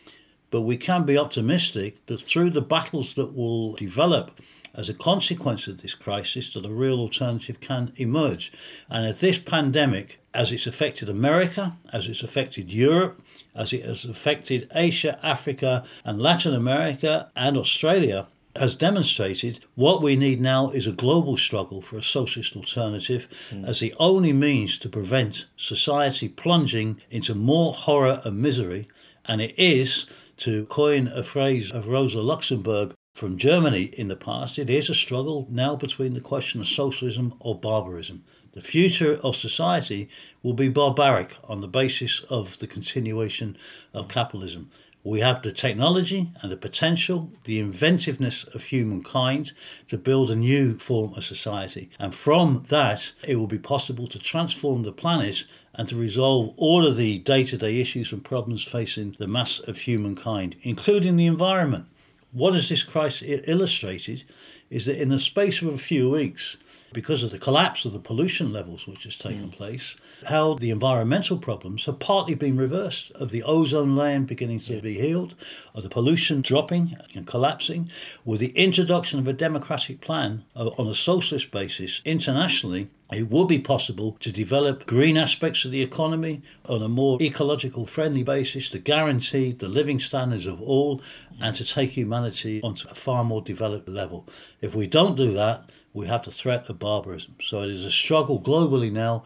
But 0.52 0.60
we 0.60 0.76
can 0.76 1.04
be 1.04 1.18
optimistic 1.18 2.06
that 2.06 2.20
through 2.20 2.50
the 2.50 2.62
battles 2.62 3.14
that 3.14 3.34
will 3.34 3.72
develop 3.72 4.38
as 4.74 4.88
a 4.88 4.94
consequence 4.94 5.66
of 5.66 5.82
this 5.82 5.94
crisis, 5.94 6.52
that 6.54 6.64
a 6.64 6.72
real 6.72 6.98
alternative 7.00 7.58
can 7.60 7.92
emerge. 7.96 8.52
And 8.88 9.06
as 9.06 9.20
this 9.20 9.38
pandemic, 9.38 10.20
as 10.32 10.52
it's 10.52 10.66
affected 10.66 11.08
America, 11.08 11.76
as 11.92 12.06
it's 12.06 12.22
affected 12.22 12.72
Europe, 12.72 13.20
as 13.54 13.72
it 13.72 13.84
has 13.84 14.04
affected 14.04 14.70
Asia, 14.74 15.18
Africa, 15.22 15.84
and 16.04 16.22
Latin 16.22 16.54
America, 16.54 17.30
and 17.34 17.56
Australia, 17.56 18.26
has 18.56 18.76
demonstrated 18.76 19.64
what 19.74 20.02
we 20.02 20.16
need 20.16 20.38
now 20.38 20.68
is 20.70 20.86
a 20.86 20.92
global 20.92 21.38
struggle 21.38 21.80
for 21.80 21.96
a 21.96 22.02
socialist 22.02 22.54
alternative 22.54 23.26
mm. 23.50 23.66
as 23.66 23.80
the 23.80 23.94
only 23.98 24.32
means 24.32 24.76
to 24.76 24.90
prevent 24.90 25.46
society 25.56 26.28
plunging 26.28 27.00
into 27.10 27.34
more 27.34 27.72
horror 27.72 28.20
and 28.26 28.38
misery. 28.38 28.88
And 29.24 29.40
it 29.40 29.54
is 29.56 30.04
to 30.42 30.66
coin 30.66 31.06
a 31.06 31.22
phrase 31.22 31.70
of 31.70 31.86
Rosa 31.86 32.20
Luxemburg 32.20 32.94
from 33.14 33.36
Germany 33.36 33.84
in 33.96 34.08
the 34.08 34.16
past, 34.16 34.58
it 34.58 34.68
is 34.68 34.90
a 34.90 34.94
struggle 34.94 35.46
now 35.48 35.76
between 35.76 36.14
the 36.14 36.20
question 36.20 36.60
of 36.60 36.66
socialism 36.66 37.34
or 37.38 37.56
barbarism. 37.56 38.24
The 38.50 38.60
future 38.60 39.20
of 39.22 39.36
society 39.36 40.08
will 40.42 40.54
be 40.54 40.68
barbaric 40.68 41.36
on 41.44 41.60
the 41.60 41.68
basis 41.68 42.22
of 42.28 42.58
the 42.58 42.66
continuation 42.66 43.56
of 43.94 44.08
capitalism. 44.08 44.72
We 45.04 45.20
have 45.20 45.42
the 45.42 45.52
technology 45.52 46.32
and 46.42 46.50
the 46.50 46.56
potential, 46.56 47.30
the 47.44 47.60
inventiveness 47.60 48.42
of 48.42 48.64
humankind 48.64 49.52
to 49.86 49.96
build 49.96 50.28
a 50.32 50.36
new 50.36 50.76
form 50.76 51.14
of 51.14 51.24
society. 51.24 51.88
And 52.00 52.12
from 52.12 52.66
that, 52.68 53.12
it 53.22 53.36
will 53.36 53.46
be 53.46 53.60
possible 53.60 54.08
to 54.08 54.18
transform 54.18 54.82
the 54.82 54.92
planet 54.92 55.44
and 55.74 55.88
to 55.88 55.96
resolve 55.96 56.52
all 56.56 56.86
of 56.86 56.96
the 56.96 57.18
day 57.18 57.44
to 57.44 57.56
day 57.56 57.80
issues 57.80 58.12
and 58.12 58.24
problems 58.24 58.62
facing 58.62 59.16
the 59.18 59.26
mass 59.26 59.58
of 59.60 59.78
humankind, 59.78 60.56
including 60.62 61.16
the 61.16 61.26
environment. 61.26 61.86
What 62.32 62.54
has 62.54 62.68
this 62.68 62.82
crisis 62.82 63.42
illustrated 63.46 64.24
is 64.70 64.86
that 64.86 65.00
in 65.00 65.10
the 65.10 65.18
space 65.18 65.60
of 65.60 65.68
a 65.68 65.78
few 65.78 66.08
weeks, 66.10 66.56
because 66.92 67.22
of 67.22 67.30
the 67.30 67.38
collapse 67.38 67.84
of 67.84 67.92
the 67.92 67.98
pollution 67.98 68.52
levels 68.52 68.86
which 68.86 69.04
has 69.04 69.16
taken 69.16 69.48
mm. 69.48 69.52
place, 69.52 69.96
how 70.28 70.54
the 70.54 70.70
environmental 70.70 71.36
problems 71.36 71.84
have 71.86 71.98
partly 71.98 72.34
been 72.34 72.56
reversed 72.56 73.10
of 73.12 73.30
the 73.30 73.42
ozone 73.42 73.96
layer 73.96 74.20
beginning 74.20 74.60
to 74.60 74.80
be 74.80 74.98
healed, 74.98 75.34
of 75.74 75.82
the 75.82 75.88
pollution 75.88 76.40
dropping 76.40 76.96
and 77.14 77.26
collapsing, 77.26 77.90
with 78.24 78.40
the 78.40 78.50
introduction 78.50 79.18
of 79.18 79.26
a 79.26 79.32
democratic 79.32 80.00
plan 80.00 80.44
uh, 80.56 80.68
on 80.78 80.86
a 80.86 80.94
socialist 80.94 81.50
basis 81.50 82.00
internationally 82.04 82.88
it 83.14 83.30
would 83.30 83.48
be 83.48 83.58
possible 83.58 84.16
to 84.20 84.32
develop 84.32 84.86
green 84.86 85.16
aspects 85.16 85.64
of 85.64 85.70
the 85.70 85.82
economy 85.82 86.42
on 86.66 86.82
a 86.82 86.88
more 86.88 87.20
ecological 87.20 87.86
friendly 87.86 88.22
basis 88.22 88.68
to 88.70 88.78
guarantee 88.78 89.52
the 89.52 89.68
living 89.68 89.98
standards 89.98 90.46
of 90.46 90.60
all 90.60 91.02
and 91.40 91.56
to 91.56 91.64
take 91.64 91.90
humanity 91.90 92.60
onto 92.62 92.88
a 92.88 92.94
far 92.94 93.24
more 93.24 93.42
developed 93.42 93.88
level. 93.88 94.26
If 94.60 94.74
we 94.74 94.86
don't 94.86 95.16
do 95.16 95.32
that, 95.34 95.70
we 95.92 96.06
have 96.06 96.24
the 96.24 96.30
threat 96.30 96.68
of 96.68 96.78
barbarism. 96.78 97.36
So 97.42 97.62
it 97.62 97.70
is 97.70 97.84
a 97.84 97.90
struggle 97.90 98.40
globally 98.40 98.90
now 98.90 99.24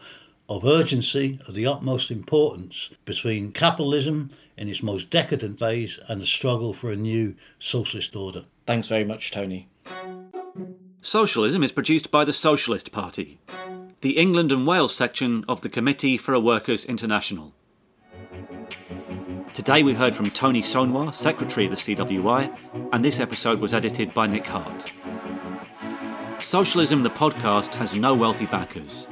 of 0.49 0.65
urgency, 0.65 1.39
of 1.47 1.53
the 1.53 1.67
utmost 1.67 2.09
importance 2.09 2.89
between 3.05 3.51
capitalism 3.51 4.31
in 4.57 4.69
its 4.69 4.81
most 4.81 5.09
decadent 5.09 5.59
phase 5.59 5.99
and 6.07 6.21
the 6.21 6.25
struggle 6.25 6.73
for 6.73 6.91
a 6.91 6.95
new 6.95 7.35
socialist 7.59 8.15
order. 8.15 8.45
Thanks 8.65 8.87
very 8.87 9.03
much, 9.03 9.31
Tony. 9.31 9.69
Socialism 11.01 11.63
is 11.63 11.71
produced 11.71 12.11
by 12.11 12.25
the 12.25 12.33
Socialist 12.33 12.91
Party, 12.91 13.39
the 14.01 14.17
England 14.17 14.51
and 14.51 14.67
Wales 14.67 14.95
section 14.95 15.43
of 15.47 15.63
the 15.63 15.69
Committee 15.69 16.19
for 16.19 16.35
a 16.35 16.39
Workers' 16.39 16.85
International. 16.85 17.55
Today 19.55 19.81
we 19.81 19.95
heard 19.95 20.15
from 20.15 20.29
Tony 20.29 20.61
Saunois, 20.61 21.15
Secretary 21.15 21.65
of 21.65 21.71
the 21.71 21.77
CWI, 21.77 22.55
and 22.93 23.03
this 23.03 23.19
episode 23.19 23.59
was 23.59 23.73
edited 23.73 24.13
by 24.13 24.27
Nick 24.27 24.45
Hart. 24.45 24.93
Socialism 26.37 27.01
the 27.01 27.09
podcast 27.09 27.73
has 27.73 27.95
no 27.95 28.13
wealthy 28.13 28.45
backers. 28.45 29.07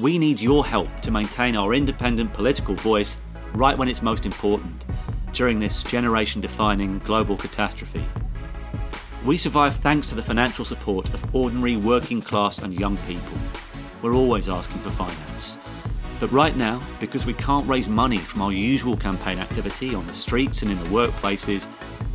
We 0.00 0.18
need 0.18 0.40
your 0.40 0.66
help 0.66 0.88
to 1.02 1.12
maintain 1.12 1.54
our 1.54 1.72
independent 1.72 2.32
political 2.32 2.74
voice 2.74 3.18
right 3.54 3.78
when 3.78 3.86
it's 3.86 4.02
most 4.02 4.26
important, 4.26 4.84
during 5.32 5.60
this 5.60 5.84
generation 5.84 6.40
defining 6.40 6.98
global 7.00 7.36
catastrophe. 7.36 8.04
We 9.24 9.36
survive 9.36 9.76
thanks 9.76 10.08
to 10.08 10.16
the 10.16 10.22
financial 10.22 10.64
support 10.64 11.08
of 11.14 11.24
ordinary 11.32 11.76
working 11.76 12.20
class 12.20 12.58
and 12.58 12.74
young 12.74 12.96
people. 12.98 13.38
We're 14.02 14.14
always 14.14 14.48
asking 14.48 14.78
for 14.78 14.90
finance. 14.90 15.58
But 16.20 16.30
right 16.32 16.56
now, 16.56 16.80
because 17.00 17.26
we 17.26 17.34
can't 17.34 17.68
raise 17.68 17.88
money 17.88 18.18
from 18.18 18.42
our 18.42 18.52
usual 18.52 18.96
campaign 18.96 19.38
activity 19.38 19.94
on 19.94 20.06
the 20.06 20.14
streets 20.14 20.62
and 20.62 20.70
in 20.70 20.78
the 20.78 20.90
workplaces, 20.90 21.66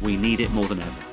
we 0.02 0.16
need 0.18 0.40
it 0.40 0.52
more 0.52 0.66
than 0.66 0.82
ever. 0.82 1.06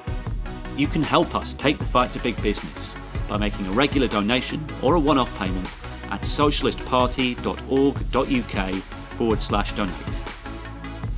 You 0.77 0.87
can 0.87 1.03
help 1.03 1.35
us 1.35 1.55
take 1.55 1.79
the 1.79 1.85
fight 1.85 2.13
to 2.13 2.21
big 2.21 2.41
business 2.43 2.95
by 3.29 3.37
making 3.37 3.67
a 3.67 3.73
regular 3.73 4.09
donation 4.09 4.65
or 4.83 4.97
a 4.97 5.01
one 5.01 5.19
off 5.19 5.37
payment 5.39 5.77
at 6.11 6.23
socialistparty.org.uk 6.23 8.83
forward 8.83 9.43
slash 9.43 9.73
donate. 9.73 9.95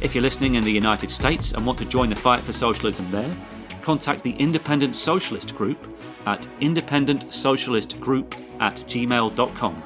If 0.01 0.15
you're 0.15 0.23
listening 0.23 0.57
in 0.57 0.65
the 0.65 0.73
United 0.73 1.11
States 1.11 1.53
and 1.53 1.65
want 1.65 1.79
to 1.79 1.85
join 1.85 2.11
the 2.11 2.17
fight 2.17 2.41
for 2.41 2.53
socialism 2.53 3.09
there, 3.11 3.35
contact 3.83 4.23
the 4.23 4.33
Independent 4.33 4.95
Socialist 4.95 5.55
Group 5.55 5.92
at 6.27 6.47
independentsocialistgroup 6.61 8.61
at 8.61 8.77
gmail.com. 8.77 9.83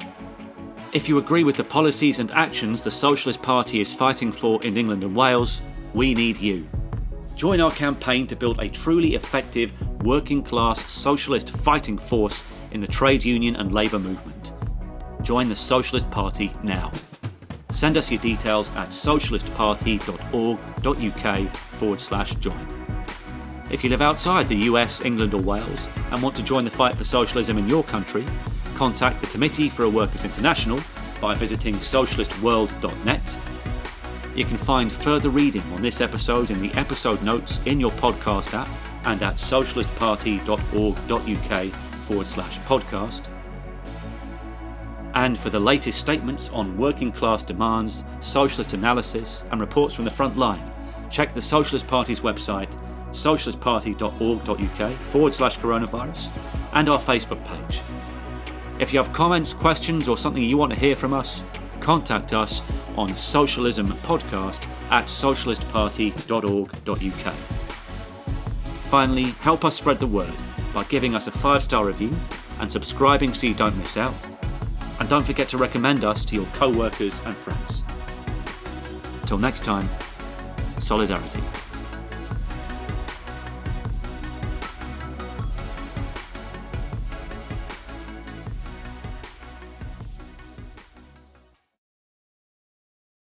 If 0.93 1.09
you 1.09 1.17
agree 1.17 1.43
with 1.43 1.57
the 1.57 1.63
policies 1.63 2.19
and 2.19 2.31
actions 2.31 2.81
the 2.81 2.91
Socialist 2.91 3.41
Party 3.41 3.81
is 3.81 3.93
fighting 3.93 4.31
for 4.31 4.63
in 4.63 4.77
England 4.77 5.03
and 5.03 5.15
Wales, 5.15 5.61
we 5.93 6.13
need 6.13 6.37
you. 6.37 6.67
Join 7.35 7.61
our 7.61 7.71
campaign 7.71 8.25
to 8.27 8.35
build 8.35 8.59
a 8.59 8.69
truly 8.69 9.15
effective 9.15 9.71
working 10.03 10.41
class 10.41 10.89
socialist 10.89 11.51
fighting 11.51 11.97
force 11.97 12.43
in 12.71 12.81
the 12.81 12.87
trade 12.87 13.23
union 13.23 13.55
and 13.57 13.71
labour 13.71 13.99
movement. 13.99 14.53
Join 15.21 15.49
the 15.49 15.55
Socialist 15.55 16.09
Party 16.09 16.51
now. 16.63 16.91
Send 17.71 17.97
us 17.97 18.09
your 18.09 18.21
details 18.21 18.71
at 18.75 18.87
socialistparty.org.uk 18.87 21.55
forward 21.55 21.99
slash 21.99 22.33
join. 22.35 22.76
If 23.69 23.83
you 23.83 23.89
live 23.89 24.01
outside 24.01 24.47
the 24.47 24.55
US, 24.71 25.01
England, 25.01 25.33
or 25.33 25.41
Wales 25.41 25.87
and 26.11 26.21
want 26.21 26.35
to 26.37 26.43
join 26.43 26.63
the 26.63 26.71
fight 26.71 26.95
for 26.95 27.03
socialism 27.03 27.57
in 27.57 27.67
your 27.67 27.83
country, 27.83 28.25
contact 28.75 29.21
the 29.21 29.27
Committee 29.27 29.69
for 29.69 29.83
a 29.83 29.89
Workers' 29.89 30.23
International 30.23 30.79
by 31.19 31.33
visiting 31.33 31.75
socialistworld.net 31.75 33.37
you 34.37 34.45
can 34.45 34.57
find 34.57 34.91
further 34.91 35.29
reading 35.29 35.63
on 35.73 35.81
this 35.81 35.99
episode 35.99 36.51
in 36.51 36.61
the 36.61 36.71
episode 36.75 37.23
notes 37.23 37.59
in 37.65 37.79
your 37.79 37.89
podcast 37.93 38.53
app 38.53 38.69
and 39.05 39.23
at 39.23 39.37
socialistparty.org.uk 39.37 41.73
forward 41.73 42.27
slash 42.27 42.59
podcast. 42.59 43.23
And 45.15 45.35
for 45.35 45.49
the 45.49 45.59
latest 45.59 45.97
statements 45.97 46.49
on 46.49 46.77
working 46.77 47.11
class 47.11 47.41
demands, 47.41 48.03
socialist 48.19 48.73
analysis, 48.73 49.41
and 49.49 49.59
reports 49.59 49.95
from 49.95 50.05
the 50.05 50.11
front 50.11 50.37
line, 50.37 50.71
check 51.09 51.33
the 51.33 51.41
Socialist 51.41 51.87
Party's 51.87 52.21
website, 52.21 52.71
socialistparty.org.uk 53.17 54.97
forward 55.07 55.33
slash 55.33 55.59
coronavirus, 55.59 56.29
and 56.73 56.89
our 56.89 56.99
Facebook 56.99 57.41
page. 57.45 57.81
If 58.79 58.91
you 58.93 58.99
have 58.99 59.11
comments, 59.13 59.53
questions, 59.53 60.07
or 60.07 60.17
something 60.17 60.43
you 60.43 60.57
want 60.57 60.73
to 60.73 60.79
hear 60.79 60.95
from 60.95 61.13
us, 61.13 61.43
contact 61.79 62.33
us 62.33 62.61
on 62.95 63.09
socialismpodcast 63.09 64.67
at 64.91 65.05
socialistparty.org.uk. 65.05 67.33
Finally, 68.83 69.23
help 69.41 69.65
us 69.65 69.75
spread 69.75 69.99
the 69.99 70.07
word 70.07 70.31
by 70.73 70.83
giving 70.85 71.13
us 71.15 71.27
a 71.27 71.31
five 71.31 71.61
star 71.63 71.85
review 71.85 72.15
and 72.59 72.71
subscribing 72.71 73.33
so 73.33 73.47
you 73.47 73.53
don't 73.53 73.77
miss 73.77 73.97
out. 73.97 74.13
And 74.99 75.07
don't 75.09 75.23
forget 75.23 75.47
to 75.49 75.57
recommend 75.57 76.03
us 76.03 76.25
to 76.25 76.35
your 76.35 76.45
co 76.53 76.69
workers 76.69 77.21
and 77.25 77.35
friends. 77.35 77.83
Until 79.21 79.37
next 79.37 79.63
time, 79.63 79.87
solidarity. 80.79 81.41